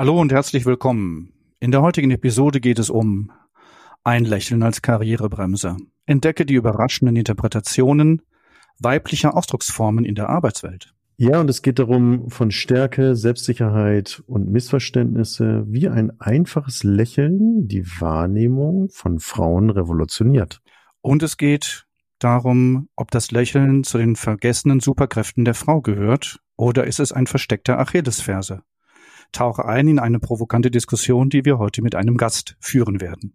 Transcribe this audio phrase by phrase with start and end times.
[0.00, 1.32] Hallo und herzlich willkommen.
[1.58, 3.32] In der heutigen Episode geht es um
[4.04, 5.76] ein Lächeln als Karrierebremse.
[6.06, 8.22] Entdecke die überraschenden Interpretationen
[8.78, 10.94] weiblicher Ausdrucksformen in der Arbeitswelt.
[11.16, 17.84] Ja, und es geht darum, von Stärke, Selbstsicherheit und Missverständnisse, wie ein einfaches Lächeln die
[17.84, 20.60] Wahrnehmung von Frauen revolutioniert.
[21.00, 21.86] Und es geht
[22.20, 27.26] darum, ob das Lächeln zu den vergessenen Superkräften der Frau gehört oder ist es ein
[27.26, 28.62] versteckter Achillesferse
[29.32, 33.34] tauche ein in eine provokante Diskussion, die wir heute mit einem Gast führen werden.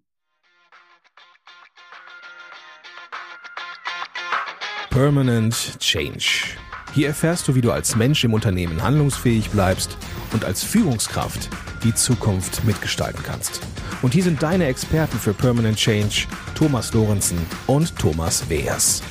[4.89, 6.55] Permanent Change.
[6.93, 9.97] Hier erfährst du, wie du als Mensch im Unternehmen handlungsfähig bleibst
[10.31, 11.49] und als Führungskraft
[11.83, 13.61] die Zukunft mitgestalten kannst.
[14.03, 19.01] Und hier sind deine Experten für Permanent Change, Thomas Lorenzen und Thomas Weers.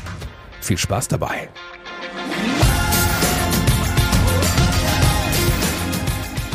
[0.60, 1.48] Viel Spaß dabei!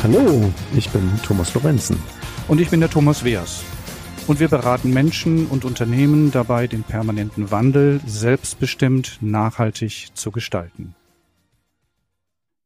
[0.09, 2.01] Hallo, ich bin Thomas Lorenzen.
[2.47, 3.65] Und ich bin der Thomas Weers.
[4.25, 10.95] Und wir beraten Menschen und Unternehmen dabei, den permanenten Wandel selbstbestimmt nachhaltig zu gestalten.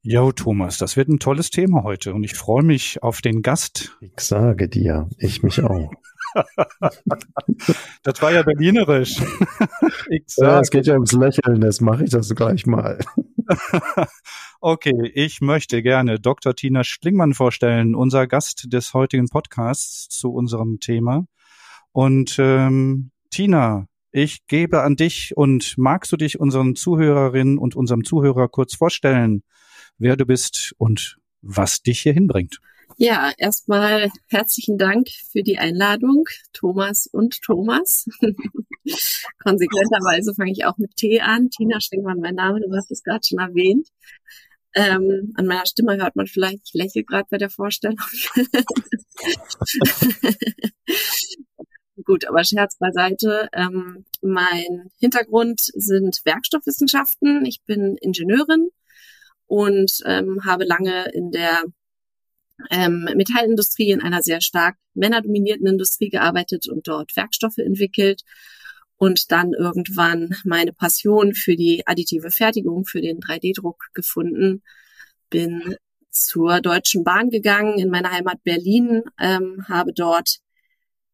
[0.04, 3.98] Jo, Thomas, das wird ein tolles Thema heute und ich freue mich auf den Gast.
[4.02, 5.92] Ich sage dir, ich mich auch.
[8.04, 9.20] das war ja berlinerisch.
[10.10, 13.00] Ich sage, ja, es geht ja ums Lächeln, das mache ich das gleich mal.
[14.64, 16.56] Okay, ich möchte gerne Dr.
[16.56, 21.26] Tina Schlingmann vorstellen, unser Gast des heutigen Podcasts zu unserem Thema.
[21.92, 28.04] Und ähm, Tina, ich gebe an dich und magst du dich unseren Zuhörerinnen und unserem
[28.04, 29.42] Zuhörer kurz vorstellen,
[29.98, 32.60] wer du bist und was dich hier hinbringt?
[32.98, 38.06] Ja, erstmal herzlichen Dank für die Einladung, Thomas und Thomas.
[39.44, 41.50] Konsequenterweise fange ich auch mit T an.
[41.50, 43.88] Tina Schlingmann, mein Name, du hast es gerade schon erwähnt.
[44.74, 47.98] Ähm, an meiner Stimme hört man vielleicht, ich lächle gerade bei der Vorstellung.
[52.06, 53.50] Gut, aber Scherz beiseite.
[53.54, 57.46] Ähm, mein Hintergrund sind Werkstoffwissenschaften.
[57.46, 58.70] Ich bin Ingenieurin
[59.48, 61.64] und ähm, habe lange in der
[62.70, 68.24] ähm, Metallindustrie, in einer sehr stark männerdominierten Industrie gearbeitet und dort Werkstoffe entwickelt
[68.98, 74.62] und dann irgendwann meine Passion für die additive Fertigung, für den 3D-Druck gefunden.
[75.30, 75.76] Bin
[76.12, 80.40] zur Deutschen Bahn gegangen in meiner Heimat Berlin, ähm, habe dort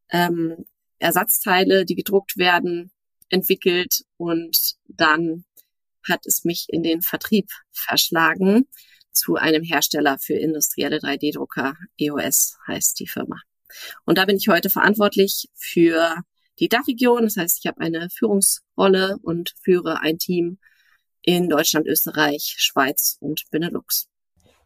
[0.09, 0.66] ähm,
[1.00, 2.91] Ersatzteile, die gedruckt werden,
[3.29, 5.46] entwickelt und dann
[6.08, 8.66] hat es mich in den Vertrieb verschlagen
[9.17, 11.75] zu einem Hersteller für industrielle 3D-Drucker.
[12.00, 13.41] EOS heißt die Firma.
[14.05, 16.16] Und da bin ich heute verantwortlich für
[16.59, 17.23] die Dachregion.
[17.23, 20.57] Das heißt, ich habe eine Führungsrolle und führe ein Team
[21.22, 24.07] in Deutschland, Österreich, Schweiz und Benelux.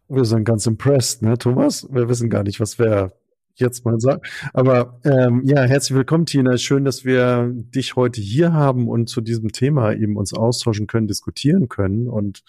[0.07, 1.87] Wir sind ganz impressed, ne, Thomas?
[1.89, 3.13] Wir wissen gar nicht, was wir
[3.61, 4.21] jetzt mal sagen.
[4.53, 6.57] Aber ähm, ja, herzlich willkommen, Tina.
[6.57, 11.07] Schön, dass wir dich heute hier haben und zu diesem Thema eben uns austauschen können,
[11.07, 12.07] diskutieren können.
[12.07, 12.43] Und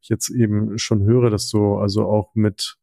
[0.00, 2.78] ich jetzt eben schon höre, dass du also auch mit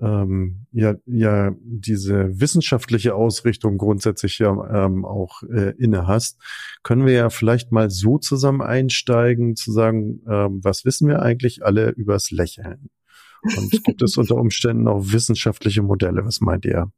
[0.00, 4.50] ähm, ja, ja diese wissenschaftliche Ausrichtung grundsätzlich ja
[4.86, 6.38] ähm, auch äh, inne hast,
[6.82, 11.64] können wir ja vielleicht mal so zusammen einsteigen, zu sagen, ähm, was wissen wir eigentlich
[11.64, 12.90] alle übers Lächeln?
[13.42, 16.24] Und gibt es unter Umständen auch wissenschaftliche Modelle?
[16.24, 16.90] Was meint ihr?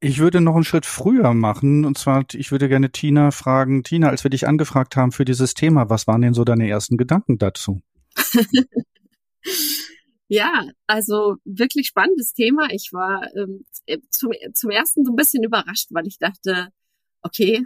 [0.00, 1.84] Ich würde noch einen Schritt früher machen.
[1.84, 5.54] Und zwar, ich würde gerne Tina fragen, Tina, als wir dich angefragt haben für dieses
[5.54, 7.80] Thema, was waren denn so deine ersten Gedanken dazu?
[10.28, 12.68] Ja, also wirklich spannendes Thema.
[12.70, 16.68] Ich war ähm, äh, zum, zum ersten so ein bisschen überrascht, weil ich dachte,
[17.22, 17.64] okay,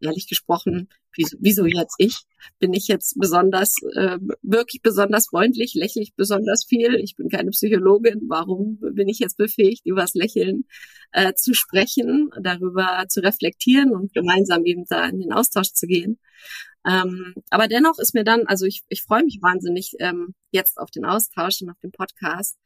[0.00, 2.16] ehrlich gesprochen, wieso, wieso jetzt ich?
[2.58, 5.74] Bin ich jetzt besonders, äh, wirklich besonders freundlich?
[5.74, 6.94] Lächle ich besonders viel?
[6.96, 8.22] Ich bin keine Psychologin.
[8.28, 10.64] Warum bin ich jetzt befähigt, über das Lächeln
[11.12, 16.18] äh, zu sprechen, darüber zu reflektieren und gemeinsam eben da in den Austausch zu gehen?
[16.86, 20.90] Ähm, aber dennoch ist mir dann, also ich, ich freue mich wahnsinnig ähm, jetzt auf
[20.90, 22.56] den Austausch und auf den Podcast,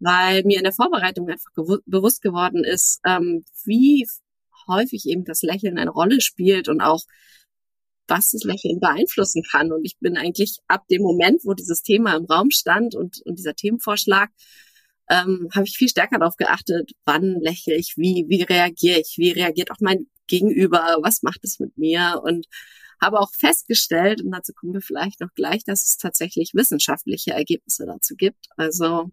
[0.00, 1.52] weil mir in der Vorbereitung einfach
[1.86, 4.06] bewusst geworden ist, ähm, wie
[4.68, 7.04] häufig eben das Lächeln eine Rolle spielt und auch
[8.08, 9.72] was das Lächeln beeinflussen kann.
[9.72, 13.38] Und ich bin eigentlich ab dem Moment, wo dieses Thema im Raum stand und, und
[13.38, 14.30] dieser Themenvorschlag,
[15.08, 19.30] ähm, habe ich viel stärker darauf geachtet, wann lächle ich, wie, wie reagiere ich, wie
[19.30, 22.46] reagiert auch mein Gegenüber, was macht es mit mir und
[23.00, 27.86] habe auch festgestellt, und dazu kommen wir vielleicht noch gleich, dass es tatsächlich wissenschaftliche Ergebnisse
[27.86, 28.46] dazu gibt.
[28.56, 29.10] Also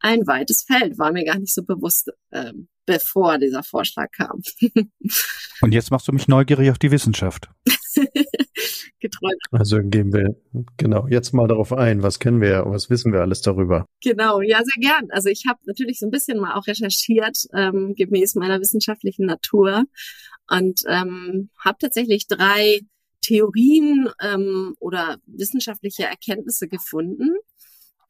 [0.00, 4.42] ein weites Feld war mir gar nicht so bewusst, ähm, bevor dieser Vorschlag kam.
[5.60, 7.48] und jetzt machst du mich neugierig auf die Wissenschaft.
[9.00, 9.42] geträumt.
[9.52, 10.34] Also gehen wir
[10.76, 12.02] genau jetzt mal darauf ein.
[12.02, 13.86] Was kennen wir, was wissen wir alles darüber?
[14.02, 15.10] Genau, ja, sehr gern.
[15.10, 19.84] Also ich habe natürlich so ein bisschen mal auch recherchiert, ähm, gemäß meiner wissenschaftlichen Natur
[20.48, 22.80] und ähm, habe tatsächlich drei
[23.20, 27.36] Theorien ähm, oder wissenschaftliche Erkenntnisse gefunden.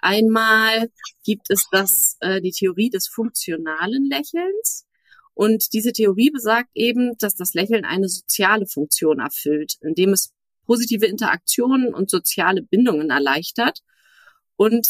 [0.00, 0.91] Einmal
[1.25, 4.87] gibt es das, äh, die Theorie des funktionalen Lächelns.
[5.35, 10.33] Und diese Theorie besagt eben, dass das Lächeln eine soziale Funktion erfüllt, indem es
[10.67, 13.81] positive Interaktionen und soziale Bindungen erleichtert.
[14.56, 14.89] Und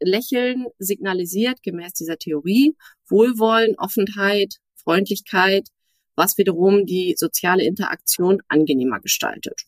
[0.00, 2.76] Lächeln signalisiert gemäß dieser Theorie
[3.08, 5.68] Wohlwollen, Offenheit, Freundlichkeit,
[6.14, 9.62] was wiederum die soziale Interaktion angenehmer gestaltet.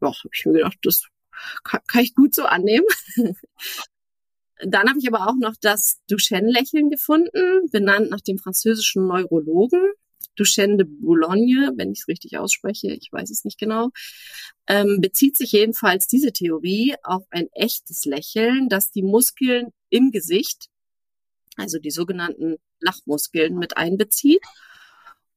[0.00, 1.02] Ja, habe ich mir gedacht, das
[1.64, 2.86] kann, kann ich gut so annehmen.
[4.62, 9.82] Dann habe ich aber auch noch das Duchenne-Lächeln gefunden, benannt nach dem französischen Neurologen.
[10.34, 13.90] Duchenne de Boulogne, wenn ich es richtig ausspreche, ich weiß es nicht genau,
[14.66, 20.68] ähm, bezieht sich jedenfalls diese Theorie auf ein echtes Lächeln, das die Muskeln im Gesicht,
[21.56, 24.42] also die sogenannten Lachmuskeln, mit einbezieht.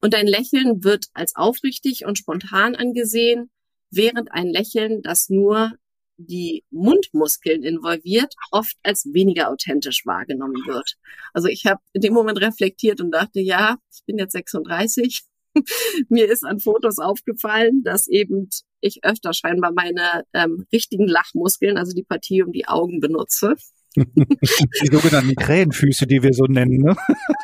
[0.01, 3.49] Und ein Lächeln wird als aufrichtig und spontan angesehen,
[3.89, 5.73] während ein Lächeln, das nur
[6.19, 10.95] die Mundmuskeln involviert, oft als weniger authentisch wahrgenommen wird.
[11.33, 15.21] Also ich habe in dem Moment reflektiert und dachte, ja, ich bin jetzt 36.
[16.09, 18.49] Mir ist an Fotos aufgefallen, dass eben
[18.81, 23.55] ich öfter scheinbar meine ähm, richtigen Lachmuskeln, also die Partie um die Augen benutze.
[23.95, 26.95] Die sogenannten Krähenfüße, die wir so nennen, ne?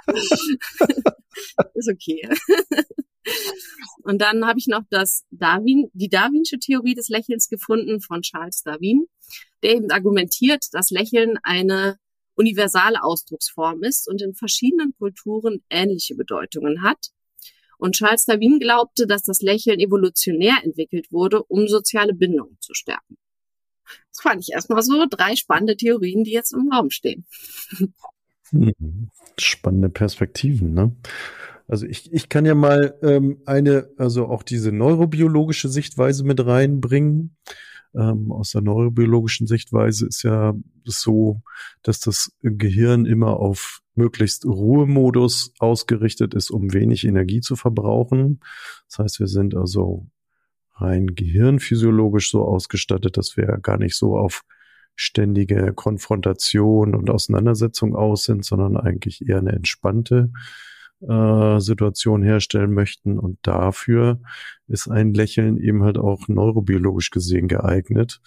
[1.73, 2.29] ist okay.
[4.03, 8.61] Und dann habe ich noch das Darwin, die Darwinsche Theorie des Lächelns gefunden von Charles
[8.63, 9.07] Darwin,
[9.63, 11.97] der eben argumentiert, dass Lächeln eine
[12.35, 17.11] universale Ausdrucksform ist und in verschiedenen Kulturen ähnliche Bedeutungen hat.
[17.77, 23.17] Und Charles Darwin glaubte, dass das Lächeln evolutionär entwickelt wurde, um soziale Bindungen zu stärken.
[24.11, 27.25] Das fand ich erstmal so drei spannende Theorien, die jetzt im Raum stehen.
[28.49, 30.95] Hm, spannende Perspektiven, ne?
[31.67, 37.37] Also ich, ich kann ja mal ähm, eine, also auch diese neurobiologische Sichtweise mit reinbringen.
[37.95, 40.53] Ähm, aus der neurobiologischen Sichtweise ist ja
[40.83, 41.41] so,
[41.81, 48.41] dass das Gehirn immer auf möglichst Ruhemodus ausgerichtet ist, um wenig Energie zu verbrauchen.
[48.89, 50.07] Das heißt, wir sind also
[50.75, 54.43] rein gehirnphysiologisch so ausgestattet, dass wir gar nicht so auf
[54.95, 60.31] ständige Konfrontation und Auseinandersetzung aus sind, sondern eigentlich eher eine entspannte
[61.01, 63.19] äh, Situation herstellen möchten.
[63.19, 64.19] Und dafür
[64.67, 68.21] ist ein Lächeln eben halt auch neurobiologisch gesehen geeignet,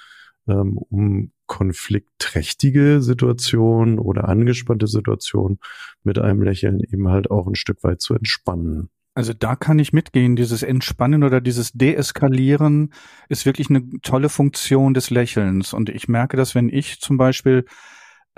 [0.46, 5.58] ähm, um konfliktträchtige Situationen oder angespannte Situationen
[6.04, 8.90] mit einem Lächeln eben halt auch ein Stück weit zu entspannen.
[9.14, 10.36] Also da kann ich mitgehen.
[10.36, 12.92] Dieses Entspannen oder dieses Deeskalieren
[13.28, 15.72] ist wirklich eine tolle Funktion des Lächelns.
[15.72, 17.64] Und ich merke dass wenn ich zum Beispiel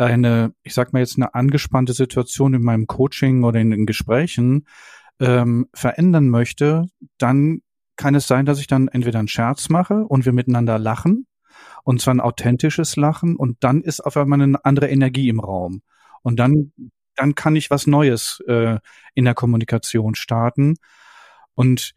[0.05, 4.67] eine, ich sag mal jetzt eine angespannte Situation in meinem Coaching oder in den Gesprächen
[5.19, 6.87] ähm, verändern möchte,
[7.19, 7.63] dann
[7.97, 11.27] kann es sein, dass ich dann entweder einen Scherz mache und wir miteinander lachen
[11.85, 15.83] und zwar ein authentisches Lachen und dann ist auf einmal eine andere Energie im Raum.
[16.23, 16.73] Und dann
[17.21, 18.79] dann kann ich was Neues äh,
[19.15, 20.77] in der Kommunikation starten.
[21.55, 21.93] Und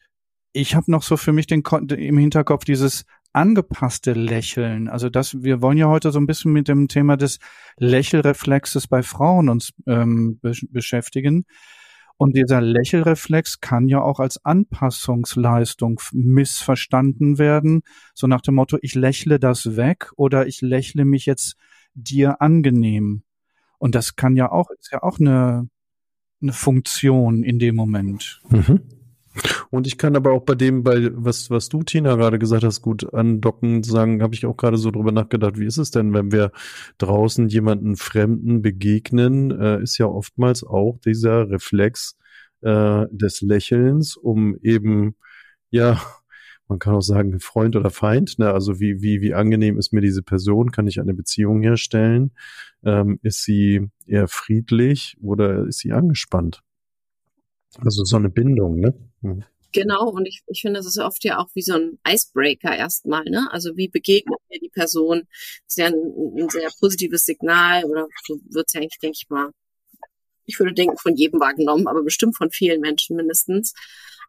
[0.52, 4.88] ich habe noch so für mich den im Hinterkopf dieses angepasste Lächeln.
[4.88, 7.40] Also das, wir wollen ja heute so ein bisschen mit dem Thema des
[7.78, 11.46] Lächelreflexes bei Frauen uns ähm, be beschäftigen.
[12.18, 17.82] Und dieser Lächelreflex kann ja auch als Anpassungsleistung missverstanden werden.
[18.14, 21.56] So nach dem Motto, ich lächle das weg oder ich lächle mich jetzt
[21.96, 23.24] dir angenehm.
[23.80, 25.68] Und das kann ja auch, ist ja auch eine,
[26.42, 28.42] eine Funktion in dem Moment.
[28.50, 28.82] Mhm.
[29.70, 32.82] Und ich kann aber auch bei dem, bei was, was du, Tina, gerade gesagt hast,
[32.82, 36.32] gut andocken, sagen, habe ich auch gerade so drüber nachgedacht, wie ist es denn, wenn
[36.32, 36.52] wir
[36.98, 42.18] draußen jemanden Fremden begegnen, äh, ist ja oftmals auch dieser Reflex
[42.62, 45.16] äh, des Lächelns, um eben,
[45.72, 46.02] ja,
[46.68, 48.52] man kann auch sagen, Freund oder Feind, ne?
[48.52, 52.32] also wie, wie, wie angenehm ist mir diese Person, kann ich eine Beziehung herstellen,
[52.84, 56.64] ähm, ist sie eher friedlich oder ist sie angespannt?
[57.80, 58.94] Also so eine Bindung, ne?
[59.22, 59.44] Mhm.
[59.72, 63.24] Genau, und ich, ich finde, das ist oft ja auch wie so ein Icebreaker erstmal,
[63.24, 63.48] ne?
[63.52, 65.24] Also wie begegnet mir die Person?
[65.68, 69.18] Das ist ja ein, ein sehr positives Signal oder so wird es ja eigentlich, denke
[69.20, 69.50] ich mal,
[70.46, 73.74] ich würde denken, von jedem wahrgenommen, aber bestimmt von vielen Menschen mindestens,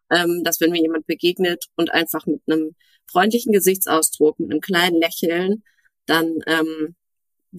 [0.09, 2.75] ähm, dass wenn mir jemand begegnet und einfach mit einem
[3.05, 5.63] freundlichen Gesichtsausdruck, mit einem kleinen Lächeln,
[6.07, 6.95] dann ähm,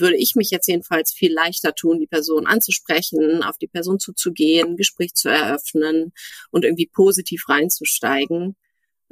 [0.00, 4.76] würde ich mich jetzt jedenfalls viel leichter tun, die Person anzusprechen, auf die Person zuzugehen,
[4.76, 6.12] Gespräch zu eröffnen
[6.50, 8.56] und irgendwie positiv reinzusteigen.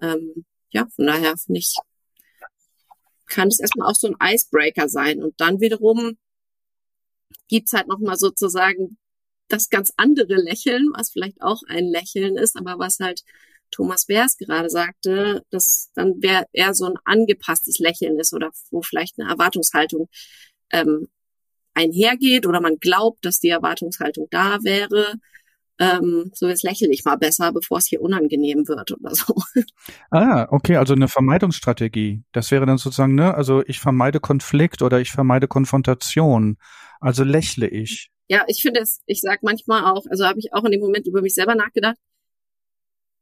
[0.00, 1.74] Ähm, ja, von daher finde ich,
[3.26, 5.22] kann es erstmal auch so ein Icebreaker sein.
[5.22, 6.16] Und dann wiederum
[7.48, 8.98] gibt's halt nochmal sozusagen
[9.48, 13.22] das ganz andere Lächeln, was vielleicht auch ein Lächeln ist, aber was halt
[13.70, 16.20] Thomas Wers gerade sagte, dass dann
[16.52, 20.08] eher so ein angepasstes Lächeln ist oder wo vielleicht eine Erwartungshaltung
[20.70, 21.08] ähm,
[21.74, 25.14] einhergeht oder man glaubt, dass die Erwartungshaltung da wäre.
[25.80, 29.34] Ähm, so jetzt lächle ich mal besser, bevor es hier unangenehm wird oder so.
[30.10, 32.22] Ah, okay, also eine Vermeidungsstrategie.
[32.30, 36.58] Das wäre dann sozusagen, ne, also ich vermeide Konflikt oder ich vermeide Konfrontation.
[37.00, 38.10] Also lächle ich.
[38.28, 41.06] Ja, ich finde es, ich sag manchmal auch, also habe ich auch in dem Moment
[41.06, 41.96] über mich selber nachgedacht.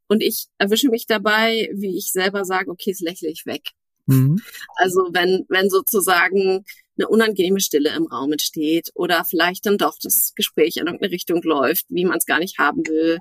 [0.08, 3.70] Und ich erwische mich dabei, wie ich selber sage, okay, es lächle ich weg.
[4.06, 4.42] Mhm.
[4.76, 6.64] Also wenn, wenn sozusagen
[6.98, 11.42] eine unangenehme Stille im Raum entsteht oder vielleicht dann doch das Gespräch in irgendeine Richtung
[11.42, 13.18] läuft, wie man es gar nicht haben will,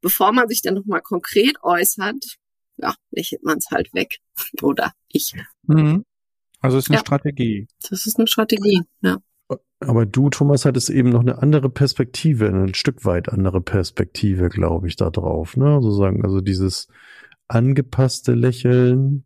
[0.00, 2.38] bevor man sich dann nochmal konkret äußert,
[2.78, 4.18] ja, lächelt man es halt weg.
[4.62, 5.34] Oder ich.
[5.64, 6.04] Mhm.
[6.60, 7.00] Also es ist eine ja.
[7.00, 7.68] Strategie.
[7.88, 9.18] Das ist eine Strategie, ja.
[9.80, 14.88] Aber du, Thomas, hattest eben noch eine andere Perspektive, ein Stück weit andere Perspektive, glaube
[14.88, 15.56] ich, da drauf.
[15.56, 15.80] Ne?
[15.80, 16.88] Sozusagen, also dieses
[17.48, 19.24] angepasste Lächeln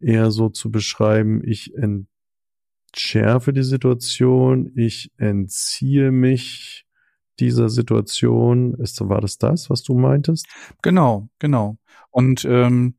[0.00, 1.74] eher so zu beschreiben, ich
[2.92, 6.84] entschärfe die Situation, ich entziehe mich
[7.40, 8.74] dieser Situation.
[8.74, 10.46] Ist, war das das, was du meintest?
[10.82, 11.78] Genau, genau.
[12.10, 12.96] Und ähm,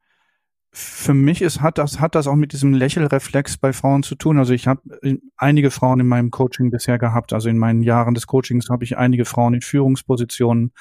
[0.71, 4.39] für mich ist, hat das, hat das auch mit diesem Lächelreflex bei Frauen zu tun.
[4.39, 7.31] Also ich habe äh, einige Frauen in meinem Coaching bisher gehabt.
[7.31, 10.73] Also in meinen Jahren des Coachings habe ich einige Frauen in Führungspositionen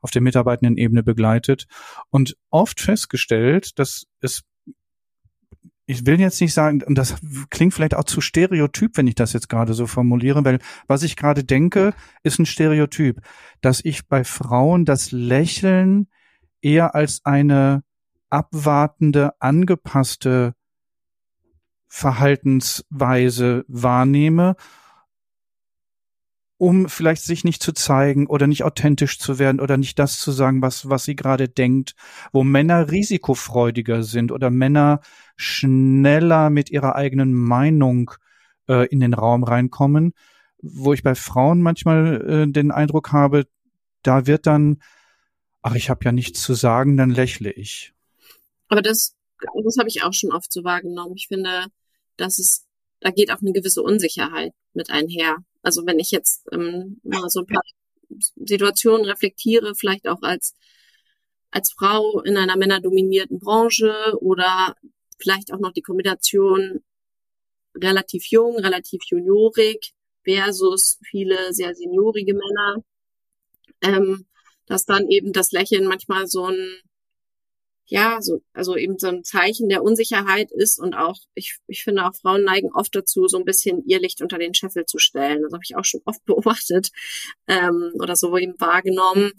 [0.00, 1.66] auf der mitarbeitenden Ebene begleitet
[2.10, 4.42] und oft festgestellt, dass es
[5.86, 7.16] ich will jetzt nicht sagen, und das
[7.50, 11.16] klingt vielleicht auch zu stereotyp, wenn ich das jetzt gerade so formuliere, weil was ich
[11.16, 13.20] gerade denke, ist ein Stereotyp,
[13.60, 16.08] dass ich bei Frauen das Lächeln
[16.60, 17.82] eher als eine
[18.30, 20.54] abwartende, angepasste
[21.88, 24.56] Verhaltensweise wahrnehme,
[26.62, 30.30] um vielleicht sich nicht zu zeigen oder nicht authentisch zu werden oder nicht das zu
[30.30, 31.96] sagen, was, was sie gerade denkt,
[32.32, 35.00] wo Männer risikofreudiger sind oder Männer
[35.34, 38.12] schneller mit ihrer eigenen Meinung
[38.68, 40.12] äh, in den Raum reinkommen,
[40.62, 43.48] wo ich bei Frauen manchmal äh, den Eindruck habe,
[44.02, 44.80] da wird dann,
[45.62, 47.92] ach, ich habe ja nichts zu sagen, dann lächle ich.
[48.68, 51.16] Aber das, das habe ich auch schon oft so wahrgenommen.
[51.16, 51.66] Ich finde,
[52.16, 52.68] dass es,
[53.00, 55.38] da geht auch eine gewisse Unsicherheit mit einher.
[55.62, 57.62] Also wenn ich jetzt ähm, mal so ein paar
[58.36, 60.54] Situationen reflektiere, vielleicht auch als
[61.50, 64.74] als Frau in einer männerdominierten Branche oder
[65.18, 66.82] vielleicht auch noch die Kombination
[67.76, 69.92] relativ jung, relativ juniorig
[70.24, 72.84] versus viele sehr seniorige Männer,
[73.82, 74.26] ähm,
[74.66, 76.80] dass dann eben das Lächeln manchmal so ein
[77.86, 82.04] ja, so, also eben so ein Zeichen der Unsicherheit ist und auch, ich, ich finde
[82.06, 85.42] auch Frauen neigen oft dazu, so ein bisschen ihr Licht unter den Scheffel zu stellen.
[85.42, 86.90] Das habe ich auch schon oft beobachtet
[87.48, 89.32] ähm, oder so eben wahrgenommen,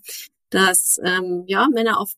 [0.49, 2.15] dass ähm, ja Männer oft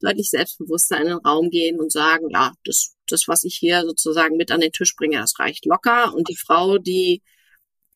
[0.00, 4.36] deutlich selbstbewusster in den Raum gehen und sagen, ja, das, das, was ich hier sozusagen
[4.36, 6.14] mit an den Tisch bringe, das reicht locker.
[6.14, 7.22] Und die Frau, die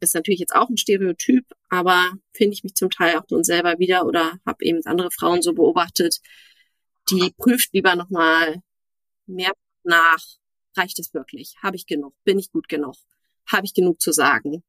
[0.01, 3.79] ist natürlich jetzt auch ein Stereotyp, aber finde ich mich zum Teil auch nun selber
[3.79, 6.21] wieder oder habe eben andere Frauen so beobachtet,
[7.11, 8.61] die prüft lieber nochmal
[9.27, 9.53] mehr
[9.85, 10.21] nach,
[10.77, 11.55] reicht es wirklich?
[11.63, 12.15] Habe ich genug?
[12.25, 12.95] Bin ich gut genug?
[13.47, 14.63] Habe ich genug zu sagen?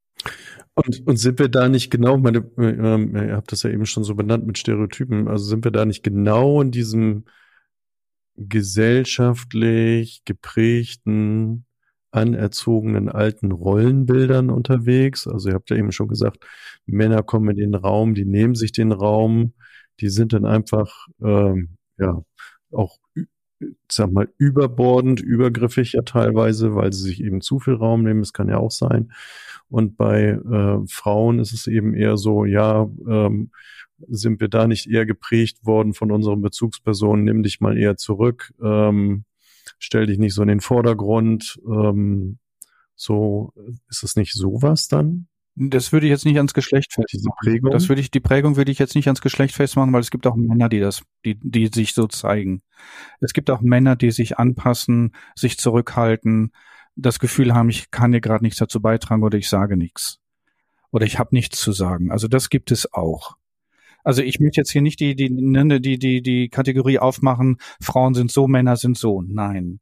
[0.73, 4.03] Und, und sind wir da nicht genau, meine, äh, ihr habt das ja eben schon
[4.03, 7.25] so benannt mit Stereotypen, also sind wir da nicht genau in diesem
[8.35, 11.65] gesellschaftlich geprägten,
[12.11, 15.27] anerzogenen alten Rollenbildern unterwegs?
[15.27, 16.45] Also ihr habt ja eben schon gesagt,
[16.85, 19.53] Männer kommen in den Raum, die nehmen sich den Raum,
[19.99, 22.23] die sind dann einfach ähm, ja
[22.71, 22.97] auch
[23.91, 28.21] sag mal, überbordend, übergriffig ja teilweise, weil sie sich eben zu viel Raum nehmen.
[28.21, 29.11] Das kann ja auch sein.
[29.69, 33.51] Und bei äh, Frauen ist es eben eher so, ja, ähm,
[34.07, 38.53] sind wir da nicht eher geprägt worden von unseren Bezugspersonen, nimm dich mal eher zurück,
[38.63, 39.25] ähm,
[39.77, 41.59] stell dich nicht so in den Vordergrund.
[41.67, 42.39] Ähm,
[42.95, 43.53] so
[43.89, 45.27] ist es nicht sowas dann?
[45.61, 47.59] Das würde ich jetzt nicht ans Geschlecht festmachen.
[47.71, 50.25] Das würde ich, die Prägung würde ich jetzt nicht ans Geschlecht festmachen, weil es gibt
[50.25, 52.61] auch Männer, die das, die, die sich so zeigen.
[53.19, 56.53] Es gibt auch Männer, die sich anpassen, sich zurückhalten,
[56.95, 60.19] das Gefühl haben, ich kann dir gerade nichts dazu beitragen oder ich sage nichts.
[60.91, 62.09] Oder ich habe nichts zu sagen.
[62.09, 63.35] Also das gibt es auch.
[64.05, 68.13] Also ich möchte jetzt hier nicht die, die, ne, die, die, die Kategorie aufmachen, Frauen
[68.13, 69.21] sind so, Männer sind so.
[69.21, 69.81] Nein.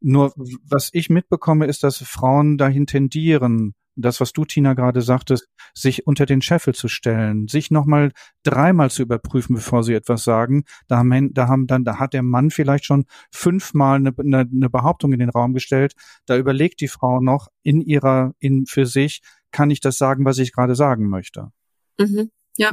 [0.00, 0.34] Nur
[0.68, 6.06] was ich mitbekomme, ist, dass Frauen dahin tendieren, das, was du, Tina, gerade sagtest, sich
[6.06, 10.64] unter den Scheffel zu stellen, sich nochmal dreimal zu überprüfen, bevor sie etwas sagen.
[10.88, 14.70] Da haben, da haben dann, da hat der Mann vielleicht schon fünfmal eine, eine, eine
[14.70, 15.94] Behauptung in den Raum gestellt.
[16.26, 20.38] Da überlegt die Frau noch in ihrer, in für sich, kann ich das sagen, was
[20.38, 21.50] ich gerade sagen möchte?
[21.98, 22.30] Mhm.
[22.56, 22.72] Ja,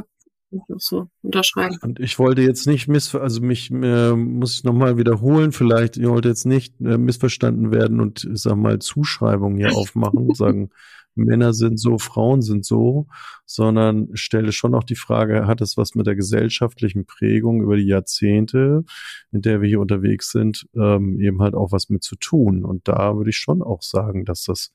[0.76, 1.78] so unterschreiben.
[1.82, 6.06] Und ich wollte jetzt nicht miss, also mich äh, muss ich nochmal wiederholen, vielleicht, ich
[6.06, 10.70] wollte jetzt nicht äh, missverstanden werden und sag mal Zuschreibungen hier aufmachen, sagen,
[11.14, 13.06] Männer sind so, Frauen sind so,
[13.44, 17.86] sondern stelle schon auch die Frage, hat es was mit der gesellschaftlichen Prägung über die
[17.86, 18.84] Jahrzehnte,
[19.30, 22.64] in der wir hier unterwegs sind, ähm, eben halt auch was mit zu tun?
[22.64, 24.72] Und da würde ich schon auch sagen, dass das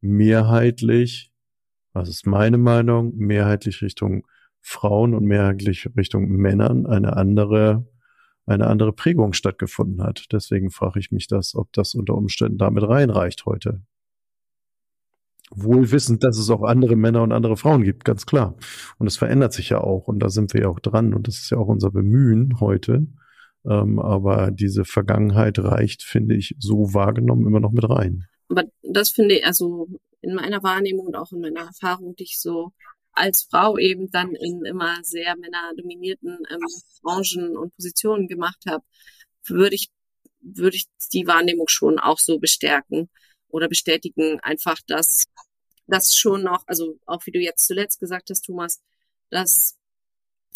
[0.00, 1.30] mehrheitlich,
[1.92, 4.26] was ist meine Meinung, mehrheitlich Richtung
[4.60, 7.86] Frauen und mehrheitlich Richtung Männern eine andere
[8.46, 10.26] eine andere Prägung stattgefunden hat.
[10.32, 13.82] Deswegen frage ich mich das, ob das unter Umständen damit reinreicht heute.
[15.50, 18.56] Wohl wissend, dass es auch andere Männer und andere Frauen gibt, ganz klar.
[18.98, 21.36] Und es verändert sich ja auch und da sind wir ja auch dran und das
[21.36, 23.06] ist ja auch unser Bemühen heute.
[23.66, 28.26] Ähm, aber diese Vergangenheit reicht, finde ich, so wahrgenommen immer noch mit rein.
[28.48, 29.88] Aber das finde ich, also
[30.20, 32.72] in meiner Wahrnehmung und auch in meiner Erfahrung, die ich so
[33.12, 36.60] als Frau eben dann in immer sehr männerdominierten ähm,
[37.02, 38.84] Branchen und Positionen gemacht habe,
[39.46, 39.88] würde ich,
[40.40, 43.08] würde ich die Wahrnehmung schon auch so bestärken
[43.54, 45.26] oder bestätigen, einfach, dass
[45.86, 48.82] das schon noch, also auch wie du jetzt zuletzt gesagt hast, Thomas,
[49.30, 49.76] dass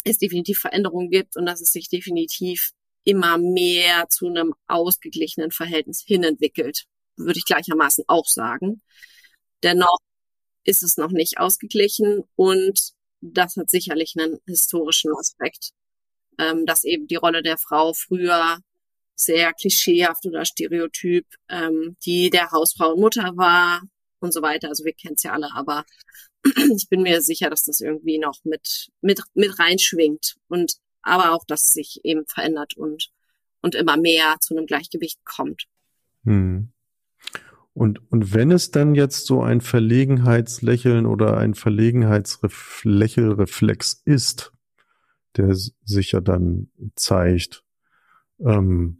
[0.03, 2.71] es definitiv Veränderungen gibt und dass es sich definitiv
[3.05, 8.81] immer mehr zu einem ausgeglichenen Verhältnis hinentwickelt, würde ich gleichermaßen auch sagen.
[9.63, 9.99] Dennoch
[10.65, 12.91] ist es noch nicht ausgeglichen und
[13.21, 15.71] das hat sicherlich einen historischen Aspekt,
[16.37, 18.59] ähm, dass eben die Rolle der Frau früher
[19.19, 23.81] sehr klischeehaft oder stereotyp, ähm, die der Hausfrau und Mutter war
[24.19, 24.69] und so weiter.
[24.69, 25.83] Also wir kennen es ja alle, aber
[26.75, 31.43] ich bin mir sicher, dass das irgendwie noch mit, mit, mit reinschwingt und aber auch,
[31.45, 33.09] dass es sich eben verändert und,
[33.61, 35.65] und immer mehr zu einem Gleichgewicht kommt.
[36.23, 36.71] Hm.
[37.73, 44.53] Und, und wenn es dann jetzt so ein Verlegenheitslächeln oder ein Verlegenheitslächelreflex ist,
[45.37, 47.63] der sich ja dann zeigt,
[48.39, 48.98] ähm,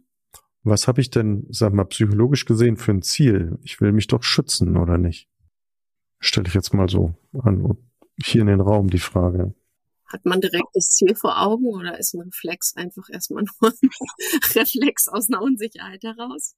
[0.62, 3.58] was habe ich denn, sag mal, psychologisch gesehen für ein Ziel?
[3.62, 5.28] Ich will mich doch schützen, oder nicht?
[6.18, 7.76] Stelle ich jetzt mal so an,
[8.22, 9.54] hier in den Raum die Frage.
[10.06, 13.90] Hat man direkt das Ziel vor Augen oder ist ein Reflex einfach erstmal nur ein
[14.54, 16.56] Reflex aus einer Unsicherheit heraus?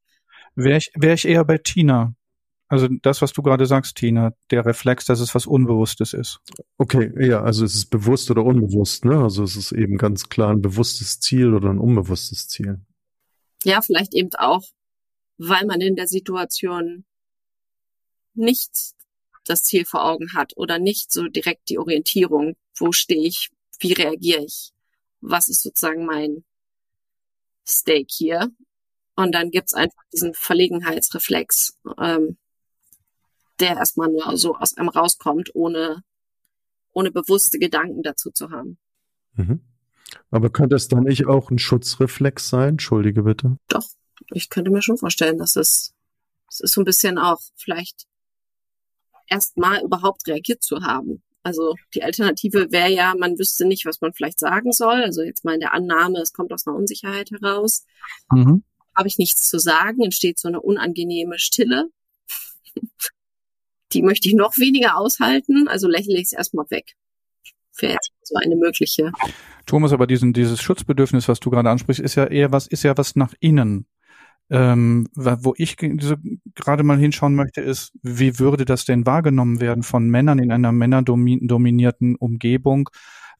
[0.55, 2.15] Wäre ich, wär ich eher bei Tina.
[2.69, 6.41] Also das, was du gerade sagst, Tina, der Reflex, dass es was Unbewusstes ist.
[6.79, 9.23] Okay, ja, also es ist bewusst oder unbewusst, ne?
[9.23, 12.81] Also es ist eben ganz klar ein bewusstes Ziel oder ein unbewusstes Ziel.
[13.64, 14.62] Ja, vielleicht eben auch,
[15.38, 17.05] weil man in der Situation
[18.35, 18.70] nicht
[19.44, 23.92] das Ziel vor Augen hat oder nicht so direkt die Orientierung, wo stehe ich, wie
[23.92, 24.72] reagiere ich,
[25.20, 26.44] was ist sozusagen mein
[27.66, 28.51] Stake hier.
[29.14, 32.38] Und dann gibt's einfach diesen Verlegenheitsreflex, ähm,
[33.61, 36.03] der erstmal nur so aus einem rauskommt, ohne,
[36.92, 38.79] ohne bewusste Gedanken dazu zu haben.
[39.35, 39.61] Mhm.
[40.31, 42.71] Aber könnte es dann nicht auch ein Schutzreflex sein?
[42.71, 43.57] Entschuldige bitte.
[43.69, 43.87] Doch,
[44.33, 45.95] ich könnte mir schon vorstellen, dass es,
[46.49, 48.07] es ist so ein bisschen auch vielleicht
[49.27, 51.23] erstmal überhaupt reagiert zu haben.
[51.43, 55.03] Also die Alternative wäre ja, man wüsste nicht, was man vielleicht sagen soll.
[55.03, 57.85] Also jetzt mal in der Annahme, es kommt aus einer Unsicherheit heraus.
[58.31, 58.62] Mhm
[58.95, 61.88] habe ich nichts zu sagen, entsteht so eine unangenehme Stille.
[63.93, 66.95] Die möchte ich noch weniger aushalten, also lächle ich es erstmal weg.
[67.78, 69.12] Wäre jetzt so eine mögliche.
[69.66, 72.96] Thomas, aber diesen, dieses Schutzbedürfnis, was du gerade ansprichst, ist ja eher was, ist ja
[72.96, 73.87] was nach innen.
[74.50, 80.11] Ähm, wo ich gerade mal hinschauen möchte, ist, wie würde das denn wahrgenommen werden von
[80.11, 82.90] Männern in einer männerdominierten Umgebung,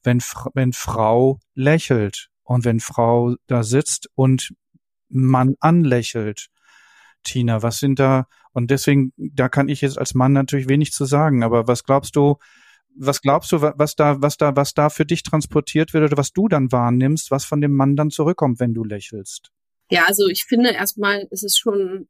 [0.03, 4.53] wenn, wenn Frau lächelt und wenn Frau da sitzt und
[5.09, 6.47] Mann anlächelt.
[7.23, 11.05] Tina, was sind da, und deswegen, da kann ich jetzt als Mann natürlich wenig zu
[11.05, 12.37] sagen, aber was glaubst du,
[12.95, 16.33] was glaubst du, was da, was da, was da für dich transportiert wird oder was
[16.33, 19.51] du dann wahrnimmst, was von dem Mann dann zurückkommt, wenn du lächelst?
[19.89, 22.07] Ja, also ich finde erstmal, es ist schon,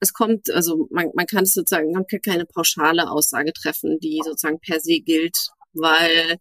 [0.00, 4.20] es kommt, also man, man kann es sozusagen, man kann keine pauschale Aussage treffen, die
[4.24, 6.38] sozusagen per se gilt, weil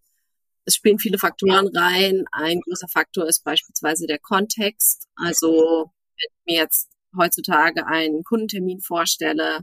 [0.65, 2.25] es spielen viele Faktoren rein.
[2.31, 5.07] Ein großer Faktor ist beispielsweise der Kontext.
[5.15, 9.61] Also wenn ich mir jetzt heutzutage einen Kundentermin vorstelle,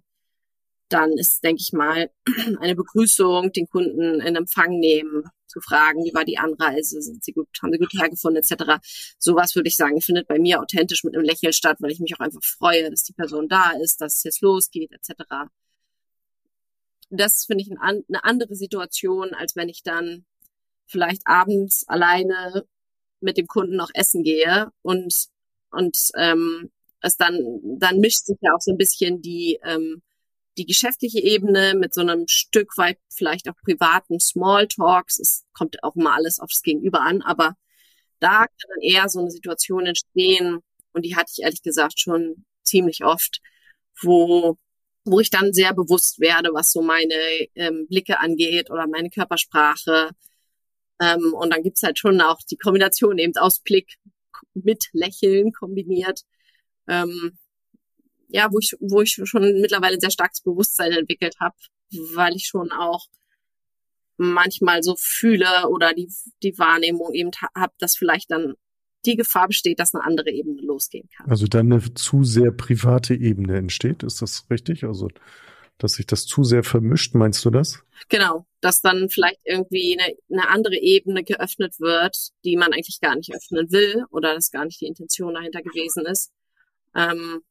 [0.88, 2.10] dann ist, denke ich mal,
[2.60, 7.32] eine Begrüßung, den Kunden in Empfang nehmen, zu fragen, wie war die Anreise, sind sie
[7.32, 8.80] gut, haben sie gut hergefunden, etc.
[9.18, 12.14] Sowas würde ich sagen, findet bei mir authentisch mit einem Lächeln statt, weil ich mich
[12.14, 15.48] auch einfach freue, dass die Person da ist, dass es jetzt losgeht, etc.
[17.10, 20.26] das finde ich ein, eine andere Situation, als wenn ich dann
[20.86, 22.66] vielleicht abends alleine
[23.20, 25.28] mit dem Kunden noch essen gehe und
[25.70, 26.70] und ähm,
[27.00, 27.38] es dann
[27.78, 30.02] dann mischt sich ja auch so ein bisschen die ähm,
[30.58, 35.18] die geschäftliche Ebene mit so einem Stück weit vielleicht auch privaten Smalltalks.
[35.18, 37.56] Es kommt auch mal alles aufs Gegenüber an, aber
[38.20, 40.60] da kann dann eher so eine Situation entstehen
[40.92, 43.40] und die hatte ich ehrlich gesagt schon ziemlich oft,
[44.00, 44.58] wo
[45.06, 47.14] wo ich dann sehr bewusst werde, was so meine
[47.54, 50.10] ähm, Blicke angeht oder meine Körpersprache.
[51.00, 53.94] Ähm, und dann gibt's halt schon auch die Kombination eben aus Blick
[54.54, 56.22] mit Lächeln kombiniert.
[56.88, 57.38] Ähm,
[58.28, 61.56] ja, wo ich, wo ich schon mittlerweile sehr starkes Bewusstsein entwickelt habe,
[62.14, 63.06] weil ich schon auch
[64.16, 66.08] manchmal so fühle oder die,
[66.42, 68.54] die Wahrnehmung eben habe, dass vielleicht dann
[69.04, 71.30] die Gefahr besteht, dass eine andere Ebene losgehen kann.
[71.30, 74.84] Also dann eine zu sehr private Ebene entsteht, ist das richtig?
[74.84, 75.08] Also
[75.78, 77.82] dass sich das zu sehr vermischt, meinst du das?
[78.08, 83.14] Genau, dass dann vielleicht irgendwie eine, eine andere Ebene geöffnet wird, die man eigentlich gar
[83.14, 86.32] nicht öffnen will oder dass gar nicht die Intention dahinter gewesen ist.
[86.94, 87.42] Ähm,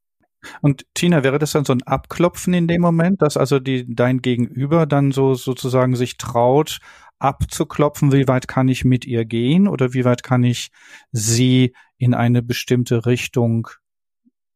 [0.62, 4.22] und Tina, wäre das dann so ein Abklopfen in dem Moment, dass also die, dein
[4.22, 6.80] Gegenüber dann so sozusagen sich traut,
[7.20, 10.70] abzuklopfen, wie weit kann ich mit ihr gehen oder wie weit kann ich
[11.12, 13.70] sie in eine bestimmte Richtung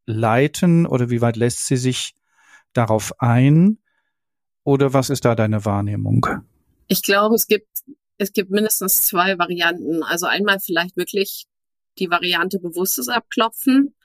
[0.06, 2.14] leiten oder wie weit lässt sie sich
[2.74, 3.80] darauf ein?
[4.64, 6.26] Oder was ist da deine Wahrnehmung?
[6.88, 7.70] Ich glaube, es gibt,
[8.18, 10.04] es gibt mindestens zwei Varianten.
[10.04, 11.48] Also einmal vielleicht wirklich
[11.98, 13.96] die Variante bewusstes Abklopfen.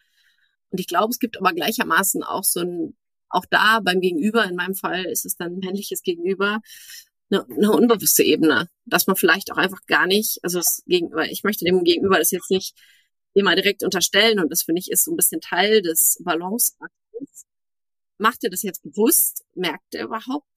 [0.75, 2.97] Und ich glaube, es gibt aber gleichermaßen auch so ein,
[3.29, 6.63] auch da beim Gegenüber, in meinem Fall ist es dann männliches Gegenüber,
[7.31, 11.45] eine, eine unbewusste Ebene, dass man vielleicht auch einfach gar nicht, also das Gegenüber, ich
[11.45, 12.75] möchte dem Gegenüber das jetzt nicht
[13.35, 17.47] immer direkt unterstellen und das finde ich ist so ein bisschen Teil des Balanceaktes.
[18.19, 19.45] Macht er das jetzt bewusst?
[19.55, 20.49] Merkt er überhaupt,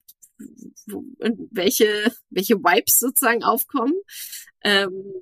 [1.52, 3.94] welche, welche Vibes sozusagen aufkommen?
[4.64, 5.12] Ähm,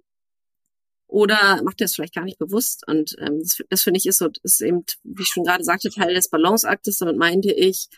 [1.16, 2.86] oder macht er es vielleicht gar nicht bewusst?
[2.86, 5.88] Und ähm, das, das finde ich ist so, ist eben, wie ich schon gerade sagte,
[5.88, 6.98] Teil des Balanceaktes.
[6.98, 7.88] Damit meinte ich,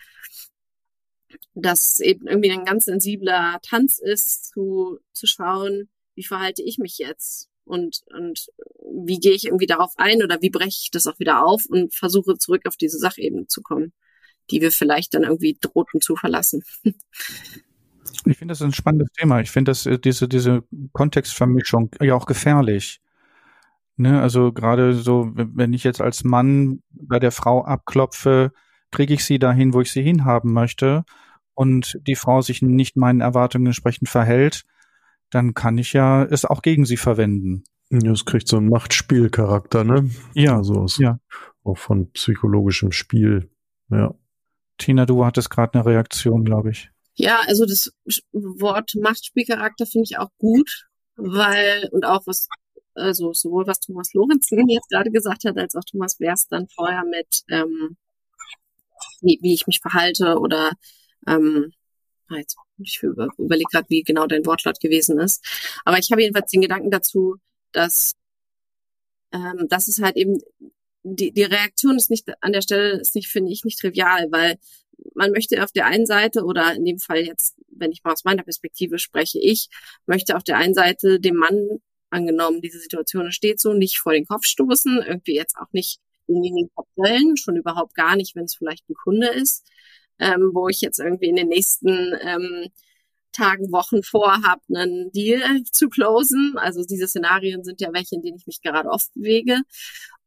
[1.52, 6.98] dass eben irgendwie ein ganz sensibler Tanz ist, zu, zu schauen, wie verhalte ich mich
[6.98, 8.46] jetzt und, und
[9.04, 11.92] wie gehe ich irgendwie darauf ein oder wie breche ich das auch wieder auf und
[11.92, 13.92] versuche zurück auf diese Sachebene zu kommen,
[14.52, 16.62] die wir vielleicht dann irgendwie drohten zu verlassen.
[18.24, 19.40] Ich finde das ein spannendes Thema.
[19.40, 23.00] Ich finde äh, diese diese Kontextvermischung ja auch gefährlich.
[24.00, 28.52] Ne, also gerade so, wenn ich jetzt als Mann bei der Frau abklopfe,
[28.92, 31.04] kriege ich sie dahin, wo ich sie hinhaben möchte
[31.54, 34.64] und die Frau sich nicht meinen Erwartungen entsprechend verhält,
[35.30, 37.64] dann kann ich ja es auch gegen sie verwenden.
[37.90, 40.08] Ja, es kriegt so einen Machtspielcharakter, ne?
[40.32, 40.58] Ja.
[40.58, 41.18] Also aus, ja.
[41.64, 43.50] auch von psychologischem Spiel.
[43.90, 44.14] Ja.
[44.76, 46.92] Tina, du hattest gerade eine Reaktion, glaube ich.
[47.14, 47.92] Ja, also das
[48.30, 52.46] Wort Machtspielcharakter finde ich auch gut, weil, und auch was,
[52.98, 57.04] also sowohl was Thomas Lorenzen jetzt gerade gesagt hat, als auch Thomas Wers dann vorher
[57.04, 57.96] mit, ähm,
[59.20, 60.72] wie, wie ich mich verhalte oder
[61.26, 61.72] ähm,
[62.28, 65.44] ah, jetzt, ich überlege gerade, wie genau dein Wortlaut gewesen ist.
[65.84, 67.36] Aber ich habe jedenfalls den Gedanken dazu,
[67.72, 68.12] dass,
[69.32, 70.38] ähm, dass es halt eben
[71.02, 74.58] die, die Reaktion ist nicht an der Stelle ist nicht, finde ich, nicht trivial, weil
[75.14, 78.24] man möchte auf der einen Seite oder in dem Fall jetzt, wenn ich mal aus
[78.24, 79.68] meiner Perspektive spreche, ich
[80.06, 84.26] möchte auf der einen Seite dem Mann angenommen, diese Situation steht so, nicht vor den
[84.26, 88.44] Kopf stoßen, irgendwie jetzt auch nicht in den Kopf stellen, schon überhaupt gar nicht, wenn
[88.44, 89.64] es vielleicht ein Kunde ist
[90.18, 92.68] ähm, wo ich jetzt irgendwie in den nächsten ähm,
[93.32, 96.54] Tagen, Wochen vorhabe, einen Deal zu closen.
[96.56, 99.60] Also diese Szenarien sind ja welche, in denen ich mich gerade oft bewege.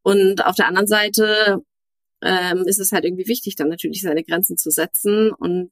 [0.04, 1.64] Und auf der anderen Seite
[2.22, 5.70] ähm, ist es halt irgendwie wichtig, dann natürlich seine Grenzen zu setzen und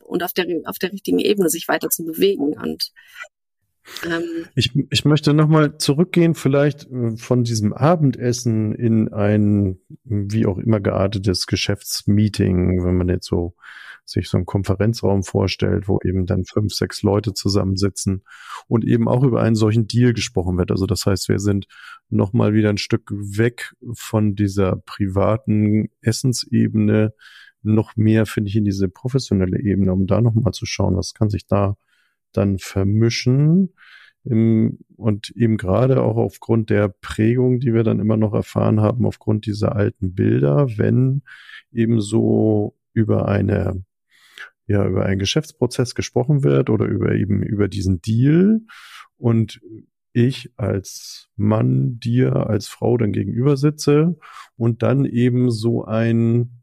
[0.00, 2.58] und auf der auf der richtigen Ebene sich weiter zu bewegen.
[2.58, 2.92] Und
[4.04, 10.58] ähm, ich, ich möchte nochmal zurückgehen, vielleicht äh, von diesem Abendessen in ein wie auch
[10.58, 13.54] immer geartetes Geschäftsmeeting, wenn man jetzt so
[14.04, 18.24] sich so einen Konferenzraum vorstellt, wo eben dann fünf, sechs Leute zusammensitzen
[18.66, 20.70] und eben auch über einen solchen Deal gesprochen wird.
[20.70, 21.66] Also das heißt, wir sind
[22.08, 27.14] nochmal wieder ein Stück weg von dieser privaten Essensebene,
[27.62, 31.30] noch mehr, finde ich, in diese professionelle Ebene, um da nochmal zu schauen, was kann
[31.30, 31.76] sich da
[32.32, 33.74] dann vermischen.
[34.24, 39.04] Im, und eben gerade auch aufgrund der Prägung, die wir dann immer noch erfahren haben,
[39.04, 41.22] aufgrund dieser alten Bilder, wenn
[41.72, 43.84] eben so über eine,
[44.66, 48.60] ja, über einen Geschäftsprozess gesprochen wird oder über eben über diesen Deal
[49.16, 49.60] und
[50.12, 54.18] ich als Mann dir als Frau dann gegenüber sitze
[54.56, 56.62] und dann eben so ein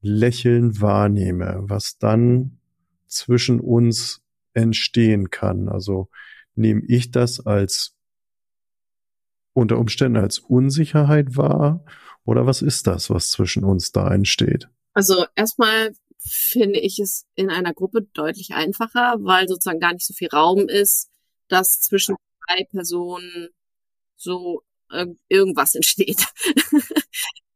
[0.00, 2.58] Lächeln wahrnehme, was dann
[3.06, 4.22] zwischen uns
[4.58, 5.68] entstehen kann.
[5.68, 6.08] Also
[6.54, 7.94] nehme ich das als
[9.52, 11.84] unter Umständen als Unsicherheit wahr
[12.24, 14.68] oder was ist das, was zwischen uns da entsteht?
[14.92, 20.14] Also erstmal finde ich es in einer Gruppe deutlich einfacher, weil sozusagen gar nicht so
[20.14, 21.10] viel Raum ist,
[21.48, 22.16] dass zwischen
[22.46, 23.48] drei Personen
[24.16, 24.62] so
[25.28, 26.26] irgendwas entsteht.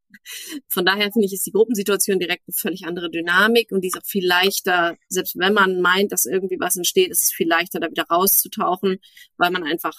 [0.68, 3.98] Von daher finde ich, ist die Gruppensituation direkt eine völlig andere Dynamik und die ist
[3.98, 7.80] auch viel leichter, selbst wenn man meint, dass irgendwie was entsteht, ist es viel leichter,
[7.80, 8.98] da wieder rauszutauchen,
[9.36, 9.96] weil man einfach,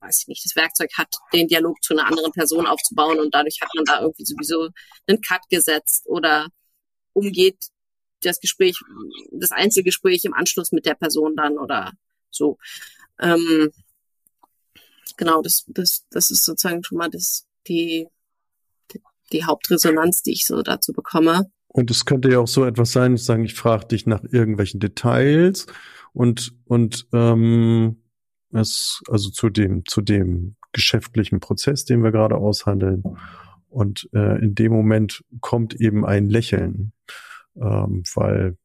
[0.00, 3.60] weiß ich nicht, das Werkzeug hat, den Dialog zu einer anderen Person aufzubauen und dadurch
[3.60, 4.68] hat man da irgendwie sowieso
[5.06, 6.48] einen Cut gesetzt oder
[7.12, 7.56] umgeht
[8.20, 8.78] das Gespräch,
[9.32, 11.92] das Einzelgespräch im Anschluss mit der Person dann oder
[12.30, 12.58] so.
[13.20, 13.72] Ähm,
[15.16, 18.08] genau, das, das, das ist sozusagen schon mal das, die,
[19.32, 21.50] die Hauptresonanz, die ich so dazu bekomme.
[21.68, 24.80] Und es könnte ja auch so etwas sein, ich sagen, ich frage dich nach irgendwelchen
[24.80, 25.66] Details
[26.12, 28.02] und und ähm,
[28.52, 33.02] es also zu dem zu dem geschäftlichen Prozess, den wir gerade aushandeln.
[33.68, 36.92] Und äh, in dem Moment kommt eben ein Lächeln,
[37.56, 38.58] ähm, weil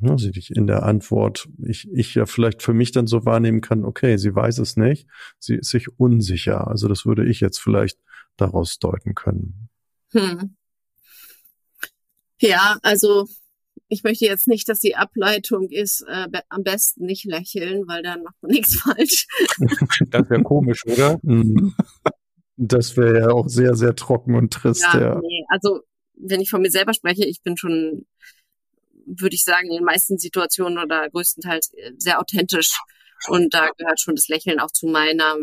[0.00, 3.60] ja, sie dich in der Antwort, ich, ich ja vielleicht für mich dann so wahrnehmen
[3.60, 5.06] kann, okay, sie weiß es nicht,
[5.38, 6.66] sie ist sich unsicher.
[6.68, 7.98] Also das würde ich jetzt vielleicht
[8.36, 9.68] daraus deuten können.
[10.12, 10.56] Hm.
[12.40, 13.26] Ja, also
[13.88, 18.02] ich möchte jetzt nicht, dass die Ableitung ist, äh, be am besten nicht lächeln, weil
[18.02, 19.26] dann macht man nichts falsch.
[20.08, 21.18] das wäre komisch, oder?
[21.22, 21.74] Mhm.
[22.56, 24.82] Das wäre ja auch sehr, sehr trocken und trist.
[24.94, 25.20] Ja, ja.
[25.20, 25.80] Nee, also
[26.14, 28.06] wenn ich von mir selber spreche, ich bin schon
[29.06, 32.78] würde ich sagen, in den meisten Situationen oder größtenteils äh, sehr authentisch.
[33.28, 35.36] Und da gehört schon das Lächeln auch zu meiner,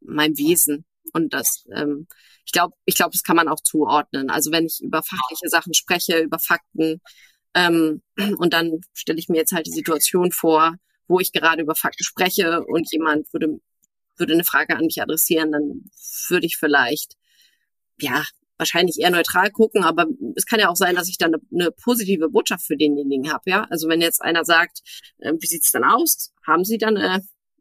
[0.00, 0.84] meinem Wesen.
[1.12, 2.06] Und das, ähm,
[2.44, 4.30] ich glaube, ich glaube, das kann man auch zuordnen.
[4.30, 7.00] Also wenn ich über fachliche Sachen spreche, über Fakten,
[7.54, 8.02] ähm,
[8.38, 12.04] und dann stelle ich mir jetzt halt die Situation vor, wo ich gerade über Fakten
[12.04, 13.60] spreche und jemand würde,
[14.16, 15.90] würde eine Frage an mich adressieren, dann
[16.28, 17.14] würde ich vielleicht,
[18.00, 18.24] ja,
[18.58, 21.70] wahrscheinlich eher neutral gucken, aber es kann ja auch sein, dass ich dann eine, eine
[21.70, 23.66] positive Botschaft für denjenigen habe, ja.
[23.70, 24.80] Also wenn jetzt einer sagt,
[25.18, 26.34] äh, wie sieht's dann aus?
[26.46, 27.20] Haben Sie dann äh,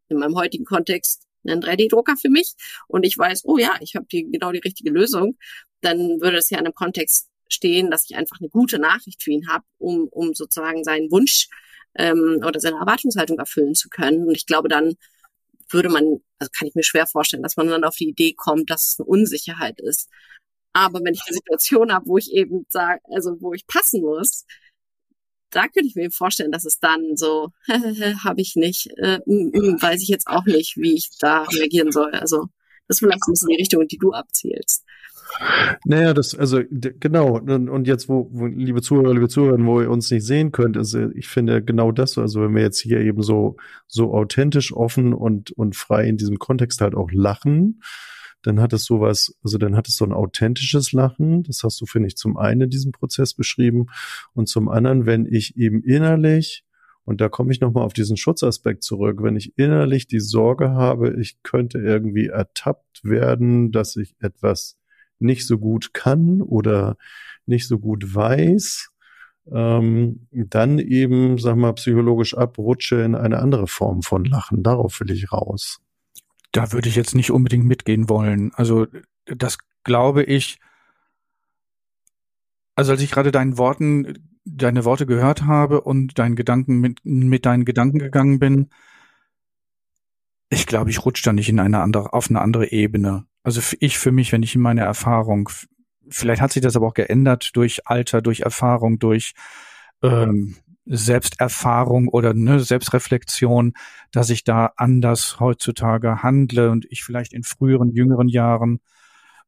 [0.10, 2.54] in meinem heutigen Kontext einen 3D-Drucker für mich?
[2.88, 5.38] Und ich weiß, oh ja, ich habe die, genau die richtige Lösung,
[5.82, 9.32] dann würde es ja in einem Kontext stehen, dass ich einfach eine gute Nachricht für
[9.32, 11.48] ihn habe, um, um sozusagen seinen Wunsch
[11.96, 14.28] ähm, oder seine Erwartungshaltung erfüllen zu können.
[14.28, 14.96] Und ich glaube, dann
[15.70, 18.70] würde man, also kann ich mir schwer vorstellen, dass man dann auf die Idee kommt,
[18.70, 20.10] dass es eine Unsicherheit ist.
[20.74, 24.46] Aber wenn ich eine Situation habe, wo ich eben sage, also wo ich passen muss,
[25.52, 27.52] da könnte ich mir vorstellen, dass es dann so,
[28.24, 32.12] habe ich nicht, äh, weiß ich jetzt auch nicht, wie ich da reagieren soll.
[32.12, 32.48] Also
[32.88, 34.86] das ist vielleicht ein bisschen die Richtung, die du abzielst.
[35.86, 40.10] Naja, das, also genau, und, jetzt, wo, wo, liebe Zuhörer, liebe Zuhörer, wo ihr uns
[40.10, 43.58] nicht sehen könnt, ist, ich finde genau das, also wenn wir jetzt hier eben so,
[43.88, 47.82] so authentisch, offen und, und frei in diesem Kontext halt auch lachen,
[48.44, 51.44] dann hat es sowas, also dann hat es so ein authentisches Lachen.
[51.44, 53.88] Das hast du, finde ich, zum einen in diesem Prozess beschrieben.
[54.34, 56.64] Und zum anderen, wenn ich eben innerlich,
[57.04, 61.20] und da komme ich nochmal auf diesen Schutzaspekt zurück, wenn ich innerlich die Sorge habe,
[61.20, 64.78] ich könnte irgendwie ertappt werden, dass ich etwas
[65.20, 66.98] nicht so gut kann oder
[67.46, 68.92] nicht so gut weiß,
[69.52, 74.64] ähm, dann eben, sag mal, psychologisch abrutsche in eine andere Form von Lachen.
[74.64, 75.80] Darauf will ich raus.
[76.52, 78.52] Da würde ich jetzt nicht unbedingt mitgehen wollen.
[78.56, 78.88] Also
[79.26, 80.60] das glaube ich.
[82.76, 87.46] Also als ich gerade deinen Worten, deine Worte gehört habe und deinen Gedanken mit, mit
[87.46, 88.70] deinen Gedanken gegangen bin,
[90.50, 93.26] ich glaube, ich rutsche da nicht in eine andere, auf eine andere Ebene.
[93.44, 95.50] Also ich für mich, wenn ich in meine Erfahrung,
[96.10, 99.34] vielleicht hat sich das aber auch geändert durch Alter, durch Erfahrung, durch
[100.02, 100.56] ähm,
[100.90, 103.74] Selbsterfahrung oder ne, Selbstreflexion,
[104.12, 108.80] dass ich da anders heutzutage handle und ich vielleicht in früheren, jüngeren Jahren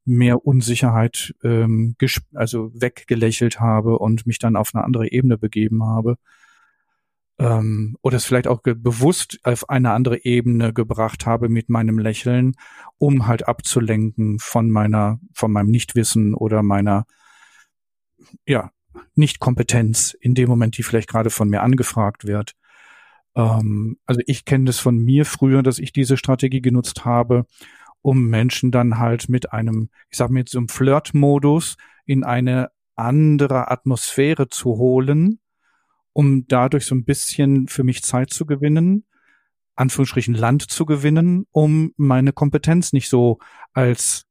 [0.05, 1.95] mehr Unsicherheit ähm,
[2.33, 6.17] also weggelächelt habe und mich dann auf eine andere Ebene begeben habe.
[7.37, 12.55] Ähm, oder es vielleicht auch bewusst auf eine andere Ebene gebracht habe mit meinem Lächeln,
[12.97, 17.05] um halt abzulenken von meiner, von meinem Nichtwissen oder meiner,
[18.45, 18.71] ja,
[19.15, 22.55] nicht-Kompetenz in dem Moment, die vielleicht gerade von mir angefragt wird.
[23.35, 27.45] Ähm, also ich kenne das von mir früher, dass ich diese Strategie genutzt habe,
[28.01, 32.71] um Menschen dann halt mit einem, ich sag mal jetzt so einem Flirt-Modus in eine
[32.95, 35.39] andere Atmosphäre zu holen,
[36.13, 39.05] um dadurch so ein bisschen für mich Zeit zu gewinnen,
[39.75, 43.39] Anführungsstrichen Land zu gewinnen, um meine Kompetenz nicht so
[43.73, 44.25] als,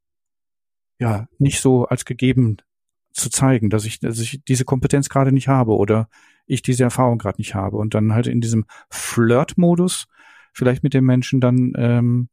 [0.99, 2.59] ja, nicht so als gegeben
[3.19, 6.09] zu zeigen, dass ich, dass ich diese Kompetenz gerade nicht habe oder
[6.47, 10.07] ich diese Erfahrung gerade nicht habe und dann halt in diesem Flirt-Modus
[10.53, 12.29] vielleicht mit dem Menschen dann ähm,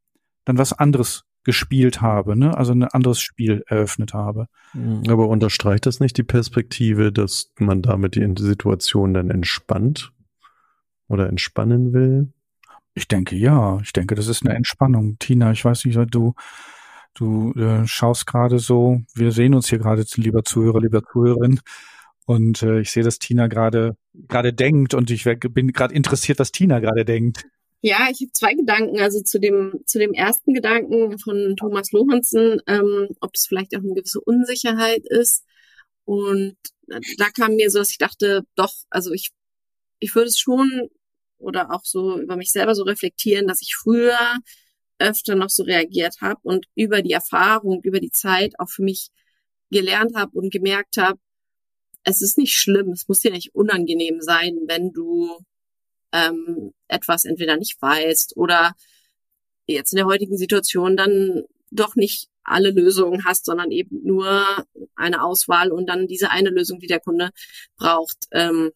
[0.45, 2.57] dann was anderes gespielt habe, ne?
[2.57, 4.47] also ein anderes Spiel eröffnet habe.
[4.73, 5.03] Mhm.
[5.07, 10.11] Aber unterstreicht das nicht die Perspektive, dass man damit die Situation dann entspannt
[11.07, 12.33] oder entspannen will?
[12.95, 13.77] Ich denke ja.
[13.83, 15.17] Ich denke, das ist eine Entspannung.
[15.19, 16.33] Tina, ich weiß nicht, du
[17.15, 19.01] du äh, schaust gerade so.
[19.13, 21.59] Wir sehen uns hier gerade, lieber Zuhörer, lieber Zuhörerin.
[22.25, 23.97] Und äh, ich sehe, dass Tina gerade
[24.27, 27.45] gerade denkt und ich bin gerade interessiert, was Tina gerade denkt.
[27.81, 28.99] Ja, ich habe zwei Gedanken.
[28.99, 33.81] Also zu dem, zu dem ersten Gedanken von Thomas Lorenzen, ähm, ob das vielleicht auch
[33.81, 35.43] eine gewisse Unsicherheit ist.
[36.03, 36.55] Und
[37.17, 39.31] da kam mir so, dass ich dachte, doch, also ich,
[39.99, 40.89] ich würde es schon
[41.37, 44.17] oder auch so über mich selber so reflektieren, dass ich früher
[44.99, 49.09] öfter noch so reagiert habe und über die Erfahrung, über die Zeit auch für mich
[49.71, 51.19] gelernt habe und gemerkt habe,
[52.03, 55.37] es ist nicht schlimm, es muss dir nicht unangenehm sein, wenn du
[56.11, 58.73] ähm, etwas entweder nicht weißt oder
[59.65, 64.45] jetzt in der heutigen Situation dann doch nicht alle Lösungen hast, sondern eben nur
[64.95, 67.31] eine Auswahl und dann diese eine Lösung, die der Kunde
[67.75, 68.71] braucht, ähm,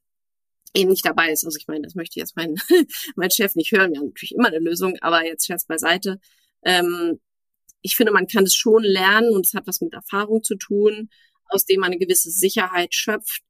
[0.74, 1.46] eben nicht dabei ist.
[1.46, 2.56] Also ich meine, das möchte jetzt mein,
[3.16, 3.92] mein Chef nicht hören.
[3.92, 6.20] Wir haben natürlich immer eine Lösung, aber jetzt Scherz beiseite.
[6.64, 7.20] Ähm,
[7.82, 11.10] ich finde, man kann es schon lernen und es hat was mit Erfahrung zu tun,
[11.46, 13.42] aus dem man eine gewisse Sicherheit schöpft,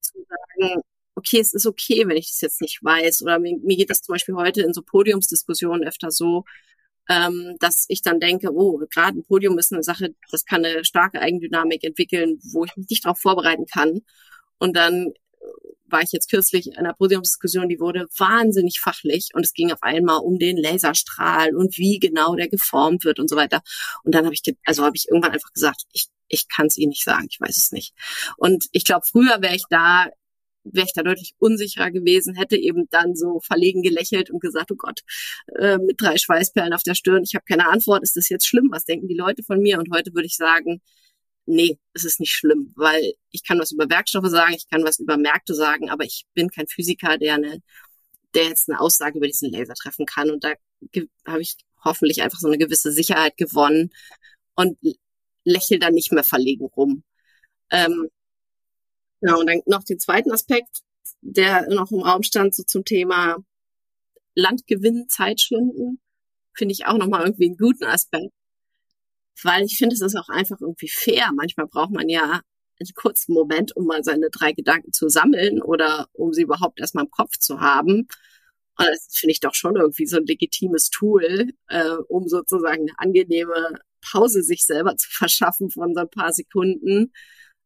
[0.00, 0.82] zu sagen,
[1.14, 3.22] okay, es ist okay, wenn ich das jetzt nicht weiß.
[3.22, 6.44] Oder mir, mir geht das zum Beispiel heute in so Podiumsdiskussionen öfter so,
[7.08, 10.84] ähm, dass ich dann denke, oh, gerade ein Podium ist eine Sache, das kann eine
[10.84, 14.00] starke Eigendynamik entwickeln, wo ich mich nicht darauf vorbereiten kann.
[14.58, 15.12] Und dann
[15.88, 19.82] war ich jetzt kürzlich in einer Podiumsdiskussion, die wurde wahnsinnig fachlich und es ging auf
[19.82, 23.62] einmal um den Laserstrahl und wie genau der geformt wird und so weiter.
[24.02, 26.90] Und dann habe ich, also habe ich irgendwann einfach gesagt, ich, ich kann es Ihnen
[26.90, 27.94] nicht sagen, ich weiß es nicht.
[28.36, 30.06] Und ich glaube, früher wäre ich da
[30.72, 34.76] wäre ich da deutlich unsicherer gewesen, hätte eben dann so verlegen gelächelt und gesagt, oh
[34.76, 35.02] Gott,
[35.58, 38.68] äh, mit drei Schweißperlen auf der Stirn, ich habe keine Antwort, ist das jetzt schlimm?
[38.72, 39.78] Was denken die Leute von mir?
[39.78, 40.80] Und heute würde ich sagen,
[41.46, 44.98] nee, es ist nicht schlimm, weil ich kann was über Werkstoffe sagen, ich kann was
[44.98, 47.62] über Märkte sagen, aber ich bin kein Physiker, der eine,
[48.34, 50.30] der jetzt eine Aussage über diesen Laser treffen kann.
[50.30, 50.52] Und da
[51.26, 53.90] habe ich hoffentlich einfach so eine gewisse Sicherheit gewonnen
[54.56, 54.78] und
[55.44, 57.04] lächel dann nicht mehr verlegen rum.
[57.70, 58.08] Ähm,
[59.20, 60.82] Genau, und dann noch den zweiten Aspekt,
[61.20, 63.36] der noch im Raum stand, so zum Thema
[64.34, 66.00] Landgewinn, Zeitschinden,
[66.54, 68.32] finde ich auch nochmal irgendwie einen guten Aspekt.
[69.42, 71.30] Weil ich finde, es ist auch einfach irgendwie fair.
[71.34, 72.40] Manchmal braucht man ja
[72.78, 77.04] einen kurzen Moment, um mal seine drei Gedanken zu sammeln oder um sie überhaupt erstmal
[77.04, 78.08] im Kopf zu haben.
[78.78, 82.98] Und das finde ich doch schon irgendwie so ein legitimes Tool, äh, um sozusagen eine
[82.98, 87.12] angenehme Pause sich selber zu verschaffen von so ein paar Sekunden.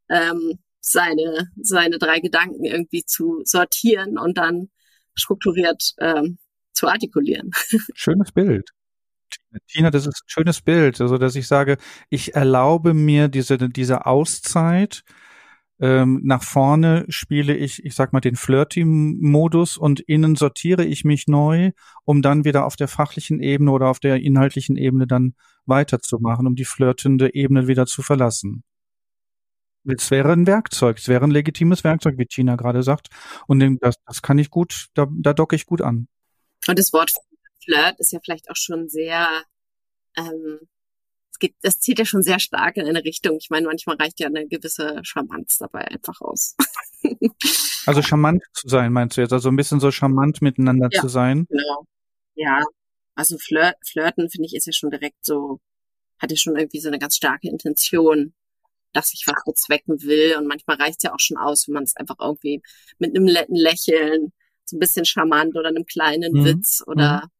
[0.08, 4.70] Ähm, seine, seine drei Gedanken irgendwie zu sortieren und dann
[5.14, 6.38] strukturiert ähm,
[6.72, 7.50] zu artikulieren.
[7.94, 8.70] Schönes Bild.
[9.68, 11.76] Tina, das ist ein schönes Bild, also dass ich sage,
[12.08, 15.02] ich erlaube mir diese, diese Auszeit,
[15.80, 21.26] ähm, nach vorne spiele ich, ich sag mal, den Flirty-Modus und innen sortiere ich mich
[21.26, 21.72] neu,
[22.04, 26.54] um dann wieder auf der fachlichen Ebene oder auf der inhaltlichen Ebene dann weiterzumachen, um
[26.54, 28.62] die flirtende Ebene wieder zu verlassen.
[29.86, 33.08] Es wäre ein Werkzeug, es wäre ein legitimes Werkzeug, wie Tina gerade sagt.
[33.46, 36.08] Und das, das kann ich gut, da, da docke ich gut an.
[36.68, 37.14] Und das Wort
[37.64, 39.26] Flirt ist ja vielleicht auch schon sehr,
[40.16, 40.60] ähm,
[41.32, 43.36] es geht, das zieht ja schon sehr stark in eine Richtung.
[43.38, 46.56] Ich meine, manchmal reicht ja eine gewisse Charmanz dabei einfach aus.
[47.86, 49.32] also charmant zu sein, meinst du jetzt?
[49.32, 51.46] Also ein bisschen so charmant miteinander ja, zu sein?
[51.48, 51.86] Genau.
[52.34, 52.62] Ja.
[53.14, 55.60] Also Flirt, Flirten, finde ich, ist ja schon direkt so,
[56.18, 58.32] hat ja schon irgendwie so eine ganz starke Intention
[58.92, 60.36] dass ich was bezwecken will.
[60.36, 62.62] Und manchmal reicht es ja auch schon aus, wenn man es einfach irgendwie
[62.98, 64.32] mit einem netten Lächeln,
[64.64, 66.44] so ein bisschen charmant oder einem kleinen mhm.
[66.44, 67.30] Witz oder mhm.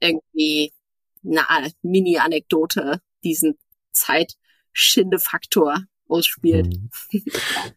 [0.00, 0.72] Irgendwie
[1.24, 3.58] eine Mini-Anekdote diesen
[3.92, 6.66] Zeitschindefaktor ausspielt.
[6.66, 7.22] Mhm.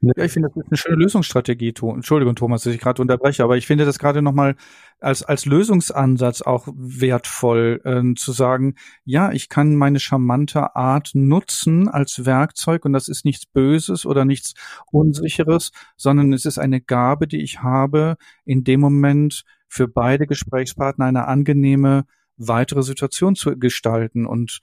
[0.01, 1.73] Ja, ich finde, das ist eine schöne Lösungsstrategie.
[1.81, 4.55] Entschuldigung, Thomas, dass ich gerade unterbreche, aber ich finde das gerade nochmal
[4.99, 11.88] als, als Lösungsansatz auch wertvoll, äh, zu sagen, ja, ich kann meine charmante Art nutzen
[11.88, 14.53] als Werkzeug und das ist nichts Böses oder nichts
[14.91, 18.15] Unsicheres, sondern es ist eine Gabe, die ich habe,
[18.45, 22.03] in dem Moment für beide Gesprächspartner eine angenehme
[22.36, 24.59] weitere Situation zu gestalten und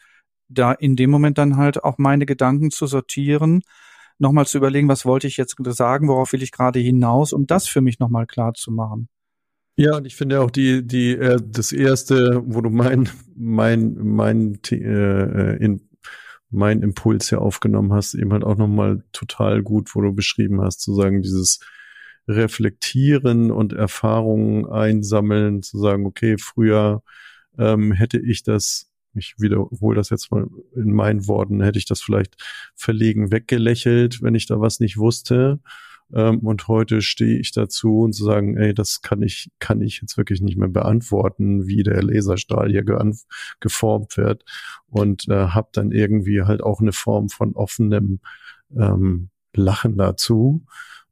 [0.48, 3.62] da in dem Moment dann halt auch meine Gedanken zu sortieren,
[4.18, 7.68] nochmal zu überlegen, was wollte ich jetzt sagen, worauf will ich gerade hinaus, um das
[7.68, 9.08] für mich nochmal klar zu machen.
[9.76, 14.58] Ja, und ich finde auch die, die, äh, das erste, wo du mein, mein, mein,
[14.70, 15.88] äh, in,
[16.50, 20.80] mein Impuls ja aufgenommen hast, eben halt auch nochmal total gut, wo du beschrieben hast,
[20.80, 21.60] zu sagen, dieses
[22.28, 27.02] Reflektieren und Erfahrungen einsammeln, zu sagen, okay, früher
[27.58, 32.02] ähm, hätte ich das, ich wiederhole das jetzt mal in meinen Worten, hätte ich das
[32.02, 32.36] vielleicht
[32.74, 35.60] verlegen weggelächelt, wenn ich da was nicht wusste.
[36.12, 40.00] Ähm, und heute stehe ich dazu und zu sagen, ey, das kann ich, kann ich
[40.00, 42.84] jetzt wirklich nicht mehr beantworten, wie der Laserstrahl hier
[43.60, 44.44] geformt wird.
[44.86, 48.20] Und äh, habe dann irgendwie halt auch eine Form von offenem
[48.76, 50.64] ähm, Lachen dazu.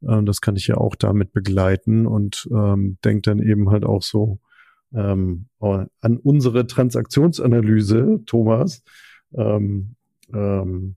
[0.07, 4.03] Ähm, das kann ich ja auch damit begleiten und ähm, denke dann eben halt auch
[4.03, 4.39] so
[4.93, 8.83] ähm, an unsere Transaktionsanalyse, Thomas.
[9.33, 9.95] Ähm,
[10.33, 10.95] ähm,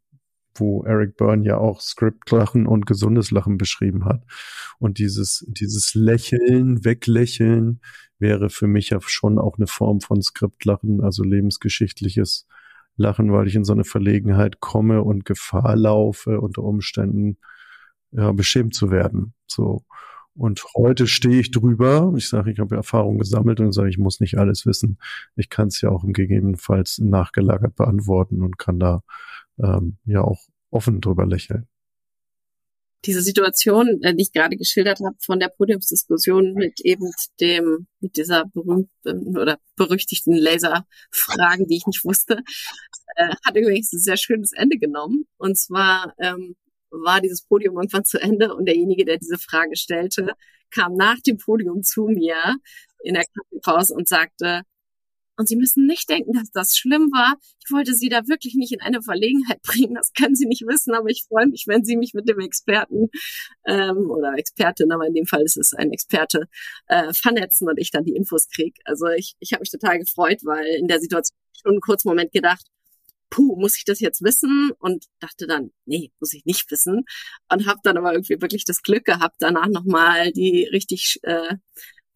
[0.54, 4.22] wo Eric Byrne ja auch Script-Lachen und gesundes Lachen beschrieben hat.
[4.78, 7.80] Und dieses, dieses Lächeln, Weglächeln
[8.18, 12.46] wäre für mich ja schon auch eine Form von Skriptlachen, also lebensgeschichtliches
[13.00, 17.38] Lachen, weil ich in so eine Verlegenheit komme und Gefahr laufe, unter Umständen
[18.12, 19.34] ja, beschämt zu werden.
[19.46, 19.84] So.
[20.34, 22.12] Und heute stehe ich drüber.
[22.16, 24.98] Ich sage, ich habe Erfahrung gesammelt und sage, ich muss nicht alles wissen.
[25.36, 29.02] Ich kann es ja auch im gegebenenfalls nachgelagert beantworten und kann da
[29.58, 30.40] ähm, ja auch
[30.70, 31.66] offen drüber lächeln.
[33.06, 38.16] Diese Situation, äh, die ich gerade geschildert habe, von der Podiumsdiskussion mit eben dem, mit
[38.16, 42.42] dieser berühmten oder berüchtigten Laserfragen, die ich nicht wusste,
[43.16, 45.26] äh, hat übrigens ein sehr schönes Ende genommen.
[45.38, 46.56] Und zwar ähm,
[46.90, 50.32] war dieses Podium irgendwann zu Ende und derjenige, der diese Frage stellte,
[50.70, 52.56] kam nach dem Podium zu mir
[53.02, 54.62] in der Kaffeepause und sagte,
[55.40, 57.34] und Sie müssen nicht denken, dass das schlimm war.
[57.64, 59.94] Ich wollte Sie da wirklich nicht in eine Verlegenheit bringen.
[59.94, 63.08] Das können Sie nicht wissen, aber ich freue mich, wenn Sie mich mit dem Experten
[63.66, 66.46] ähm, oder Expertin, aber in dem Fall ist es ein Experte,
[66.88, 68.78] äh, vernetzen und ich dann die Infos kriege.
[68.84, 72.32] Also ich, ich habe mich total gefreut, weil in der Situation schon einen kurzen Moment
[72.32, 72.66] gedacht,
[73.30, 74.72] puh, muss ich das jetzt wissen?
[74.78, 77.04] Und dachte dann, nee, muss ich nicht wissen.
[77.50, 81.56] Und habe dann aber irgendwie wirklich das Glück gehabt, danach nochmal die richtig äh,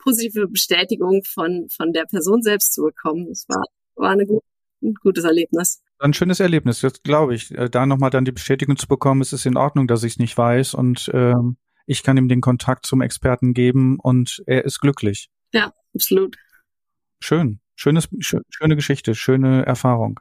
[0.04, 3.26] positive Bestätigung von, von der Person selbst zu bekommen.
[3.28, 3.64] Das war,
[3.96, 4.42] war eine gut,
[4.82, 5.82] ein gutes Erlebnis.
[5.98, 7.50] Ein schönes Erlebnis, das glaube ich.
[7.52, 10.18] Äh, da nochmal dann die Bestätigung zu bekommen, es ist in Ordnung, dass ich es
[10.18, 14.80] nicht weiß und ähm, ich kann ihm den Kontakt zum Experten geben und er ist
[14.80, 15.28] glücklich.
[15.52, 16.36] Ja, absolut.
[17.20, 17.60] Schön.
[17.76, 20.20] Schönes, schöne Geschichte, schöne Erfahrung.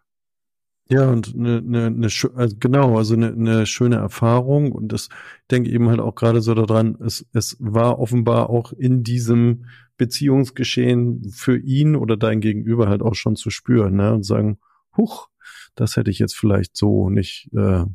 [0.89, 4.71] Ja, und eine, eine, eine also genau, also eine, eine schöne Erfahrung.
[4.71, 5.09] Und das
[5.49, 9.65] denke ich eben halt auch gerade so daran, es, es war offenbar auch in diesem
[9.97, 14.13] Beziehungsgeschehen für ihn oder dein Gegenüber halt auch schon zu spüren, ne?
[14.13, 14.59] Und sagen,
[14.97, 15.29] huch,
[15.75, 17.85] das hätte ich jetzt vielleicht so nicht äh,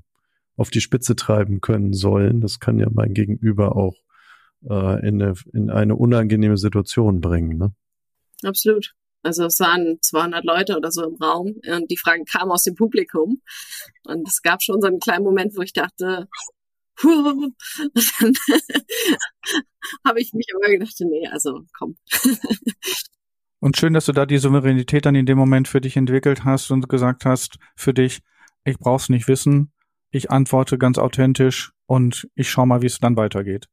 [0.56, 2.40] auf die Spitze treiben können sollen.
[2.40, 3.96] Das kann ja mein Gegenüber auch
[4.68, 7.72] äh, in, eine, in eine unangenehme Situation bringen, ne?
[8.44, 8.94] Absolut.
[9.22, 12.74] Also es waren 200 Leute oder so im Raum und die Fragen kamen aus dem
[12.74, 13.42] Publikum.
[14.04, 16.28] Und es gab schon so einen kleinen Moment, wo ich dachte,
[17.02, 17.50] huh,
[18.20, 18.32] dann
[20.04, 21.96] habe ich mich aber gedacht, nee, also komm.
[23.60, 26.70] Und schön, dass du da die Souveränität dann in dem Moment für dich entwickelt hast
[26.70, 28.20] und gesagt hast, für dich,
[28.64, 29.72] ich brauch's nicht wissen,
[30.10, 33.68] ich antworte ganz authentisch und ich schau mal, wie es dann weitergeht.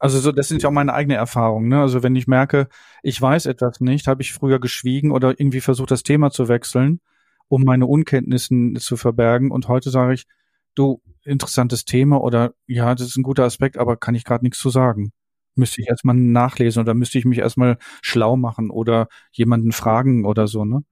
[0.00, 1.68] Also so, das sind ja auch meine eigene Erfahrungen.
[1.68, 1.80] Ne?
[1.80, 2.68] Also wenn ich merke,
[3.02, 7.00] ich weiß etwas nicht, habe ich früher geschwiegen oder irgendwie versucht, das Thema zu wechseln,
[7.48, 9.50] um meine Unkenntnissen zu verbergen.
[9.50, 10.26] Und heute sage ich,
[10.74, 14.58] du, interessantes Thema oder ja, das ist ein guter Aspekt, aber kann ich gerade nichts
[14.58, 15.12] zu sagen.
[15.54, 20.46] Müsste ich erstmal nachlesen oder müsste ich mich erstmal schlau machen oder jemanden fragen oder
[20.46, 20.82] so, ne?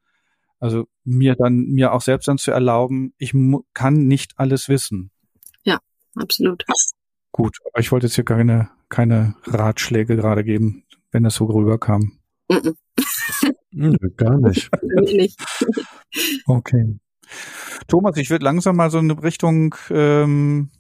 [0.61, 3.33] Also mir dann, mir auch selbst dann zu erlauben, ich
[3.73, 5.13] kann nicht alles wissen.
[5.63, 5.79] Ja,
[6.17, 6.65] absolut.
[7.33, 12.19] Gut, aber ich wollte jetzt hier keine, keine Ratschläge gerade geben, wenn das so rüberkam.
[13.71, 14.71] Nö, gar nicht.
[16.47, 16.99] okay.
[17.87, 20.71] Thomas, ich würde langsam mal so in Richtung ähm,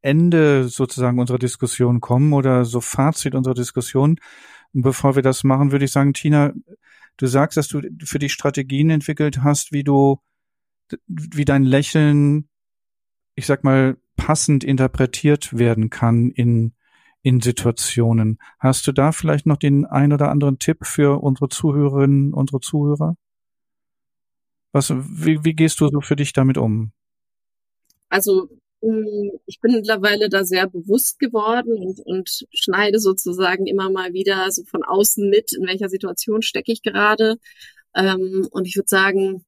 [0.00, 4.20] Ende sozusagen unserer Diskussion kommen oder so Fazit unserer Diskussion.
[4.72, 6.52] Und bevor wir das machen, würde ich sagen, Tina,
[7.16, 10.20] du sagst, dass du für dich Strategien entwickelt hast, wie du,
[11.08, 12.48] wie dein Lächeln,
[13.34, 16.72] ich sag mal, passend interpretiert werden kann in,
[17.26, 18.38] in Situationen.
[18.60, 23.16] Hast du da vielleicht noch den ein oder anderen Tipp für unsere Zuhörerinnen, unsere Zuhörer?
[24.70, 26.92] Was, wie, wie gehst du so für dich damit um?
[28.08, 28.48] Also
[28.80, 34.48] hm, ich bin mittlerweile da sehr bewusst geworden und, und schneide sozusagen immer mal wieder
[34.52, 37.38] so von außen mit, in welcher Situation stecke ich gerade.
[37.96, 39.44] Ähm, und ich würde sagen,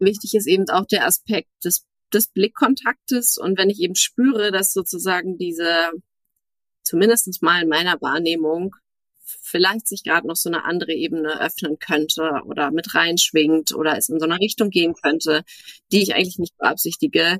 [0.00, 4.72] wichtig ist eben auch der Aspekt des des Blickkontaktes und wenn ich eben spüre, dass
[4.72, 5.90] sozusagen diese,
[6.86, 8.74] zumindestens mal in meiner Wahrnehmung,
[9.42, 14.08] vielleicht sich gerade noch so eine andere Ebene öffnen könnte oder mit reinschwingt oder es
[14.08, 15.42] in so eine Richtung gehen könnte,
[15.90, 17.38] die ich eigentlich nicht beabsichtige,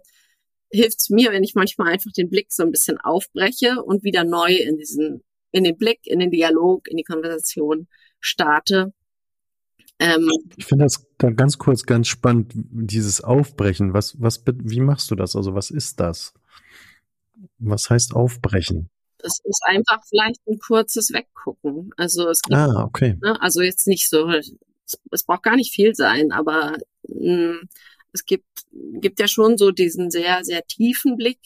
[0.71, 4.25] hilft es mir, wenn ich manchmal einfach den Blick so ein bisschen aufbreche und wieder
[4.25, 5.23] neu in diesen,
[5.53, 7.87] in den Blick, in den Dialog, in die Konversation
[8.19, 8.93] starte.
[9.99, 13.95] Ähm, ich finde das ganz kurz ganz spannend, dieses Aufbrechen.
[13.95, 15.37] Was, was, wie machst du das?
[15.37, 16.35] Also was ist das?
[17.59, 18.91] Was heißt aufbrechen?
[19.27, 21.91] Es ist einfach vielleicht ein kurzes Weggucken.
[21.97, 23.17] Also es gibt, ah, okay.
[23.21, 24.55] Ne, also jetzt nicht so, es,
[25.11, 26.77] es, braucht gar nicht viel sein, aber
[27.09, 27.69] mh, mm,
[28.13, 31.41] es gibt, gibt ja schon so diesen sehr, sehr tiefen Blick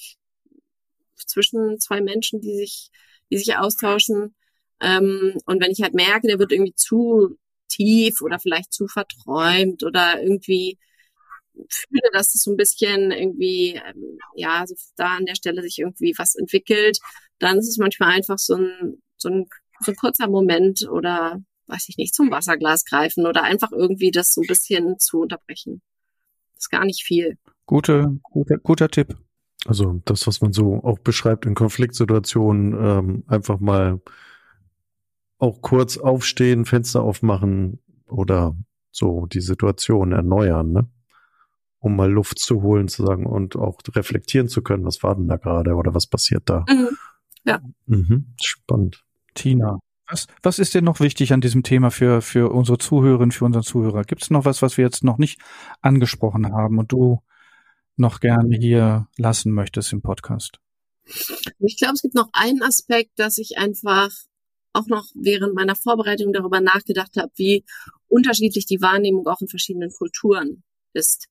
[1.17, 2.91] zwischen zwei Menschen, die sich,
[3.31, 4.35] die sich austauschen.
[4.81, 7.37] Ähm, und wenn ich halt merke, der wird irgendwie zu
[7.69, 10.79] tief oder vielleicht zu verträumt oder irgendwie
[11.69, 15.79] fühle, dass es so ein bisschen irgendwie, ähm, ja, so da an der Stelle sich
[15.79, 16.99] irgendwie was entwickelt,
[17.41, 19.47] dann ist es manchmal einfach so ein, so ein,
[19.81, 24.35] so ein kurzer Moment oder weiß ich nicht, zum Wasserglas greifen oder einfach irgendwie das
[24.35, 25.83] so ein bisschen zu unterbrechen.
[26.55, 27.39] Das ist gar nicht viel.
[27.67, 29.17] Gute, guter, guter Tipp.
[29.67, 34.01] Also das, was man so auch beschreibt in Konfliktsituationen, ähm, einfach mal
[35.39, 38.57] auch kurz aufstehen, Fenster aufmachen oder
[38.91, 40.89] so die Situation erneuern, ne?
[41.79, 45.29] um mal Luft zu holen, zu sagen und auch reflektieren zu können, was war denn
[45.29, 46.65] da gerade oder was passiert da.
[46.69, 46.89] Mhm.
[47.45, 47.61] Ja.
[47.87, 48.35] Mhm.
[48.41, 49.05] Spannend.
[49.35, 49.79] Tina,
[50.09, 53.63] was, was ist denn noch wichtig an diesem Thema für, für unsere Zuhörerinnen, für unseren
[53.63, 54.05] Zuhörer?
[54.05, 55.41] Gibt es noch was, was wir jetzt noch nicht
[55.81, 57.23] angesprochen haben und du
[57.97, 60.59] noch gerne hier lassen möchtest im Podcast?
[61.59, 64.11] Ich glaube, es gibt noch einen Aspekt, dass ich einfach
[64.73, 67.65] auch noch während meiner Vorbereitung darüber nachgedacht habe, wie
[68.09, 70.63] unterschiedlich die Wahrnehmung auch in verschiedenen Kulturen
[70.93, 71.29] ist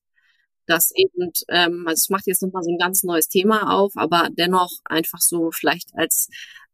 [0.70, 4.28] dass eben, ähm, also es macht jetzt nochmal so ein ganz neues Thema auf, aber
[4.30, 6.28] dennoch einfach so vielleicht als,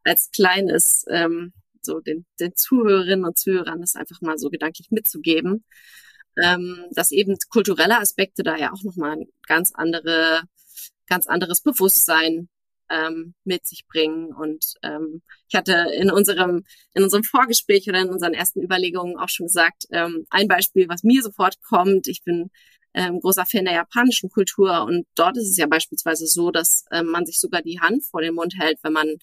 [0.04, 5.64] als kleines, ähm, so den, den Zuhörerinnen und Zuhörern das einfach mal so gedanklich mitzugeben,
[6.42, 10.42] ähm, dass eben kulturelle Aspekte da ja auch nochmal ein ganz andere,
[11.06, 12.50] ganz anderes Bewusstsein
[12.90, 14.34] ähm, mit sich bringen.
[14.34, 19.30] Und ähm, ich hatte in unserem, in unserem Vorgespräch oder in unseren ersten Überlegungen auch
[19.30, 22.50] schon gesagt, ähm, ein Beispiel, was mir sofort kommt, ich bin
[22.96, 24.82] ähm, großer Fan der japanischen Kultur.
[24.84, 28.22] Und dort ist es ja beispielsweise so, dass ähm, man sich sogar die Hand vor
[28.22, 29.16] den Mund hält, wenn man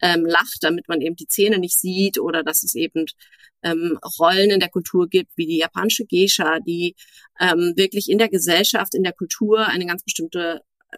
[0.00, 3.04] ähm, lacht, damit man eben die Zähne nicht sieht oder dass es eben
[3.62, 6.94] ähm, Rollen in der Kultur gibt, wie die japanische Geisha, die
[7.38, 10.96] ähm, wirklich in der Gesellschaft, in der Kultur eine ganz bestimmte äh,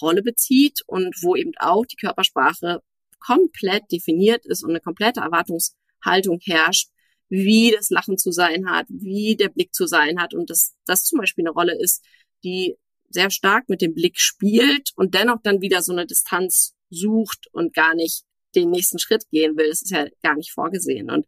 [0.00, 2.80] Rolle bezieht und wo eben auch die Körpersprache
[3.18, 6.88] komplett definiert ist und eine komplette Erwartungshaltung herrscht,
[7.28, 11.04] wie das Lachen zu sein hat, wie der Blick zu sein hat und dass das
[11.04, 12.04] zum Beispiel eine Rolle ist,
[12.44, 12.76] die
[13.10, 17.74] sehr stark mit dem Blick spielt und dennoch dann wieder so eine Distanz sucht und
[17.74, 18.24] gar nicht
[18.54, 19.68] den nächsten Schritt gehen will.
[19.68, 21.10] Das ist ja gar nicht vorgesehen.
[21.10, 21.26] Und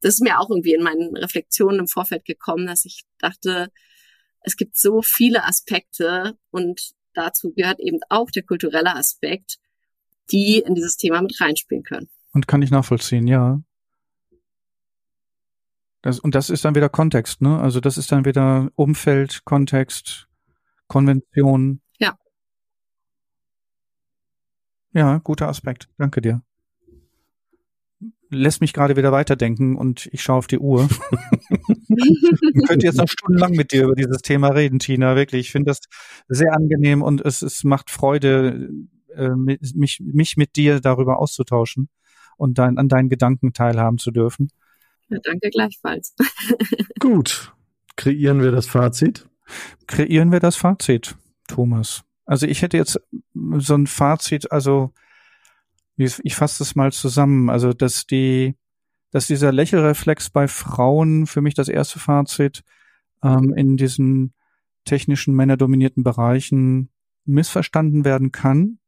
[0.00, 3.70] das ist mir auch irgendwie in meinen Reflexionen im Vorfeld gekommen, dass ich dachte,
[4.40, 9.58] es gibt so viele Aspekte und dazu gehört eben auch der kulturelle Aspekt,
[10.30, 12.08] die in dieses Thema mit reinspielen können.
[12.32, 13.60] Und kann ich nachvollziehen, ja.
[16.02, 17.58] Das, und das ist dann wieder Kontext, ne?
[17.60, 20.28] Also das ist dann wieder Umfeld, Kontext,
[20.86, 21.80] Konvention.
[21.98, 22.16] Ja.
[24.92, 25.88] Ja, guter Aspekt.
[25.98, 26.42] Danke dir.
[28.30, 30.88] Lässt mich gerade wieder weiterdenken und ich schaue auf die Uhr.
[31.88, 35.16] ich könnte jetzt noch stundenlang mit dir über dieses Thema reden, Tina.
[35.16, 35.46] Wirklich.
[35.46, 35.80] Ich finde das
[36.28, 38.70] sehr angenehm und es, es macht Freude,
[39.14, 41.88] äh, mich, mich mit dir darüber auszutauschen
[42.36, 44.50] und dein, an deinen Gedanken teilhaben zu dürfen.
[45.08, 46.14] Ja, danke gleichfalls.
[47.00, 47.52] Gut.
[47.96, 49.28] Kreieren wir das Fazit?
[49.86, 51.16] Kreieren wir das Fazit,
[51.48, 52.04] Thomas.
[52.26, 53.00] Also ich hätte jetzt
[53.56, 54.92] so ein Fazit, also
[55.96, 58.54] ich fasse das mal zusammen, also dass die,
[59.10, 62.62] dass dieser Lächelreflex bei Frauen für mich das erste Fazit
[63.22, 64.34] ähm, in diesen
[64.84, 66.90] technischen männerdominierten Bereichen
[67.24, 68.78] missverstanden werden kann,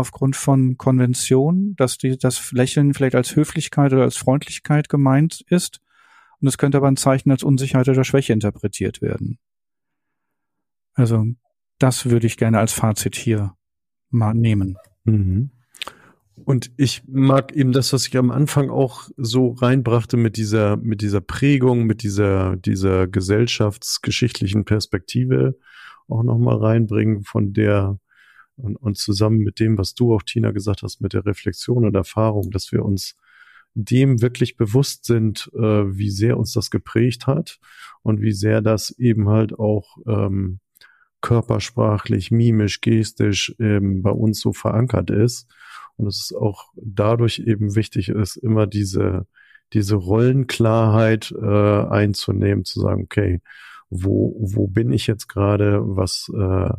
[0.00, 5.80] aufgrund von Konvention, dass die, das Lächeln vielleicht als Höflichkeit oder als Freundlichkeit gemeint ist.
[6.40, 9.38] Und es könnte aber ein Zeichen als Unsicherheit oder Schwäche interpretiert werden.
[10.94, 11.26] Also,
[11.78, 13.54] das würde ich gerne als Fazit hier
[14.10, 14.76] mal nehmen.
[15.04, 15.50] Mhm.
[16.44, 21.02] Und ich mag eben das, was ich am Anfang auch so reinbrachte mit dieser, mit
[21.02, 25.58] dieser Prägung, mit dieser, dieser gesellschaftsgeschichtlichen Perspektive
[26.08, 27.98] auch nochmal reinbringen, von der
[28.60, 31.94] und, und zusammen mit dem, was du auch, Tina, gesagt hast, mit der Reflexion und
[31.94, 33.16] Erfahrung, dass wir uns
[33.74, 35.60] dem wirklich bewusst sind, äh,
[35.96, 37.58] wie sehr uns das geprägt hat
[38.02, 40.60] und wie sehr das eben halt auch ähm,
[41.20, 45.48] körpersprachlich, mimisch, gestisch ähm, bei uns so verankert ist.
[45.96, 49.26] Und es ist auch dadurch eben wichtig ist, immer diese,
[49.72, 53.40] diese Rollenklarheit äh, einzunehmen, zu sagen, okay,
[53.90, 56.70] wo, wo bin ich jetzt gerade, was, äh,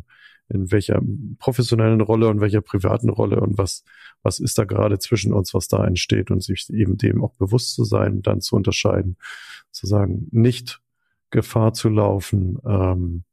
[0.52, 1.00] in welcher
[1.38, 3.84] professionellen Rolle und welcher privaten Rolle und was,
[4.22, 7.74] was ist da gerade zwischen uns, was da entsteht und sich eben dem auch bewusst
[7.74, 9.16] zu sein, dann zu unterscheiden,
[9.70, 10.80] zu sagen, nicht
[11.30, 13.24] Gefahr zu laufen, ähm,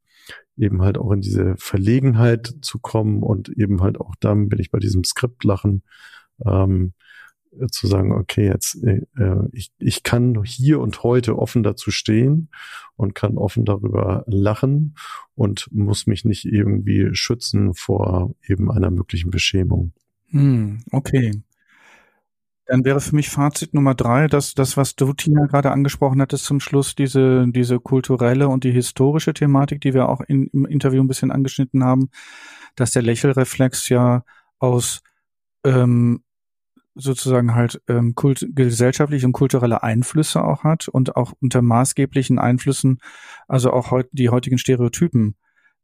[0.58, 4.72] eben halt auch in diese Verlegenheit zu kommen und eben halt auch dann bin ich
[4.72, 5.84] bei diesem Skriptlachen,
[6.46, 6.94] ähm,
[7.72, 9.02] zu sagen, okay, jetzt äh,
[9.52, 12.50] ich, ich kann hier und heute offen dazu stehen
[12.96, 14.96] und kann offen darüber lachen
[15.36, 19.94] und muss mich nicht irgendwie schützen vor eben einer möglichen Beschämung.
[20.30, 21.42] Hm, okay.
[22.66, 26.46] Dann wäre für mich Fazit Nummer drei, dass das, was du, Tina, gerade angesprochen hattest
[26.46, 31.02] zum Schluss, diese, diese kulturelle und die historische Thematik, die wir auch in, im Interview
[31.02, 32.12] ein bisschen angeschnitten haben,
[32.76, 34.24] dass der Lächelreflex ja
[34.60, 35.02] aus
[35.64, 36.22] ähm,
[37.00, 43.00] sozusagen halt ähm, kult gesellschaftliche und kulturelle Einflüsse auch hat und auch unter maßgeblichen Einflüssen,
[43.48, 45.36] also auch heut, die heutigen Stereotypen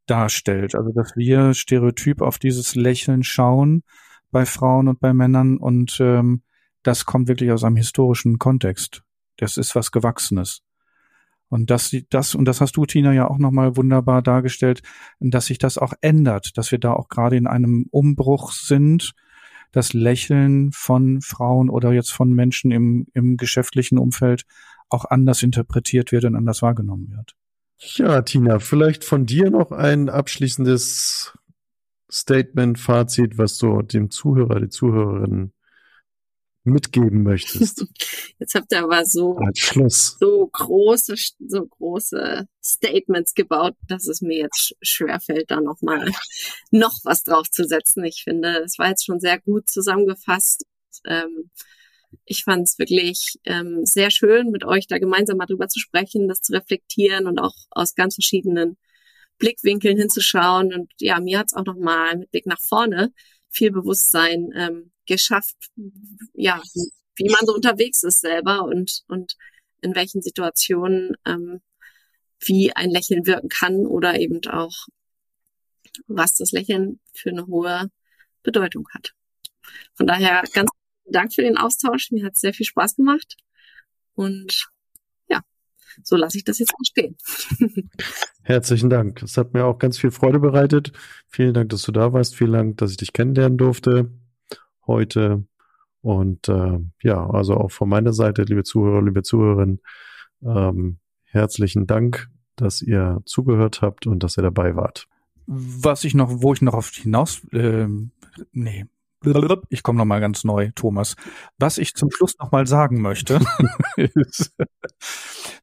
[0.06, 0.76] darstellt.
[0.76, 3.84] Also dass wir stereotyp auf dieses Lächeln schauen
[4.32, 6.42] bei Frauen und bei Männern und ähm,
[6.84, 9.04] das kommt wirklich aus einem historischen Kontext.
[9.38, 10.62] Das ist was Gewachsenes.
[11.48, 14.82] Und das, das, und das hast du, Tina, ja auch nochmal wunderbar dargestellt,
[15.20, 19.14] dass sich das auch ändert, dass wir da auch gerade in einem Umbruch sind,
[19.76, 24.46] das Lächeln von Frauen oder jetzt von Menschen im, im geschäftlichen Umfeld
[24.90, 27.36] auch anders interpretiert wird und anders wahrgenommen wird.
[27.78, 31.38] Ja, Tina, vielleicht von dir noch ein abschließendes
[32.10, 35.52] Statement, Fazit, was du dem Zuhörer, die Zuhörerin
[36.66, 37.86] mitgeben möchtest.
[38.40, 39.38] Jetzt habt ihr aber so,
[40.20, 41.16] so große,
[41.48, 46.10] so große Statements gebaut, dass es mir jetzt schwerfällt, da nochmal
[46.72, 48.04] noch was draufzusetzen.
[48.04, 50.66] Ich finde, es war jetzt schon sehr gut zusammengefasst.
[51.06, 51.52] Ähm,
[52.26, 56.28] ich fand es wirklich ähm, sehr schön, mit euch da gemeinsam mal drüber zu sprechen,
[56.28, 58.78] das zu reflektieren und auch aus ganz verschiedenen
[59.38, 60.74] Blickwinkeln hinzuschauen.
[60.74, 63.14] Und ja, mir hat es auch nochmal mit Blick nach vorne
[63.50, 65.56] viel Bewusstsein ähm, geschafft,
[66.34, 66.62] ja,
[67.16, 69.36] wie man so unterwegs ist selber und, und
[69.82, 71.62] in welchen Situationen ähm,
[72.40, 74.88] wie ein Lächeln wirken kann oder eben auch,
[76.08, 77.90] was das Lächeln für eine hohe
[78.44, 79.14] Bedeutung hat.
[79.96, 80.70] Von daher ganz
[81.08, 82.12] Dank für den Austausch.
[82.12, 83.38] Mir hat es sehr viel Spaß gemacht.
[84.16, 84.68] Und
[85.30, 85.42] ja,
[86.04, 87.18] so lasse ich das jetzt mal stehen.
[88.42, 89.22] Herzlichen Dank.
[89.22, 90.94] Es hat mir auch ganz viel Freude bereitet.
[91.28, 92.36] Vielen Dank, dass du da warst.
[92.36, 94.10] Vielen Dank, dass ich dich kennenlernen durfte
[94.88, 95.46] heute.
[96.02, 99.82] Und äh, ja, also auch von meiner Seite, liebe Zuhörer, liebe Zuhörerinnen,
[100.44, 105.08] ähm, herzlichen Dank, dass ihr zugehört habt und dass ihr dabei wart.
[105.48, 107.88] Was ich noch, wo ich noch auf hinaus, äh,
[108.52, 108.86] nee,
[109.70, 111.16] ich komme noch mal ganz neu, Thomas.
[111.58, 113.40] Was ich zum Schluss noch mal sagen möchte,
[113.98, 114.54] ist,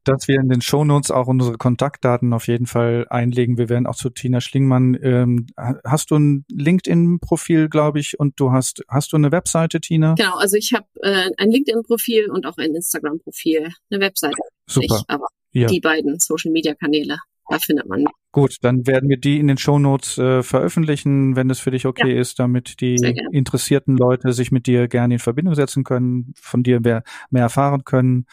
[0.05, 3.59] dass wir in den Shownotes auch unsere Kontaktdaten auf jeden Fall einlegen.
[3.59, 4.99] Wir werden auch zu Tina Schlingmann.
[5.03, 5.47] Ähm,
[5.85, 10.15] hast du ein LinkedIn-Profil, glaube ich, und du hast hast du eine Webseite, Tina?
[10.15, 14.37] Genau, also ich habe äh, ein LinkedIn-Profil und auch ein Instagram-Profil, eine Webseite.
[14.67, 14.95] Super.
[14.95, 15.67] Nicht, aber ja.
[15.67, 17.19] die beiden Social-Media-Kanäle
[17.53, 18.07] da findet man.
[18.33, 22.14] Gut, dann werden wir die in den Shownotes äh, veröffentlichen, wenn es für dich okay
[22.14, 22.20] ja.
[22.20, 22.97] ist, damit die
[23.30, 27.85] interessierten Leute sich mit dir gerne in Verbindung setzen können, von dir mehr, mehr erfahren
[27.85, 28.26] können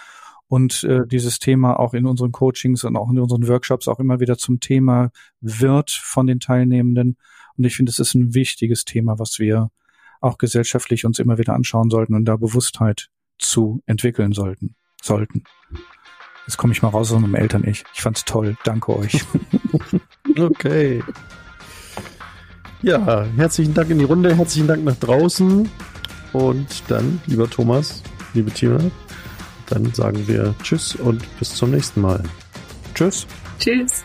[0.47, 4.21] und äh, dieses Thema auch in unseren Coachings und auch in unseren Workshops auch immer
[4.21, 7.17] wieder zum Thema wird von den Teilnehmenden.
[7.57, 9.69] Und ich finde, es ist ein wichtiges Thema, was wir
[10.21, 14.75] auch gesellschaftlich uns immer wieder anschauen sollten und da Bewusstheit zu entwickeln sollten.
[15.01, 15.43] sollten.
[16.49, 17.83] Jetzt komme ich mal raus aus meinem Eltern-Ich.
[17.93, 18.57] Ich fand's toll.
[18.63, 19.23] Danke euch.
[20.39, 21.03] okay.
[22.81, 25.69] Ja, herzlichen Dank in die Runde, herzlichen Dank nach draußen.
[26.33, 28.01] Und dann, lieber Thomas,
[28.33, 28.79] liebe Tina,
[29.67, 32.23] dann sagen wir Tschüss und bis zum nächsten Mal.
[32.95, 33.27] Tschüss.
[33.59, 34.03] Tschüss.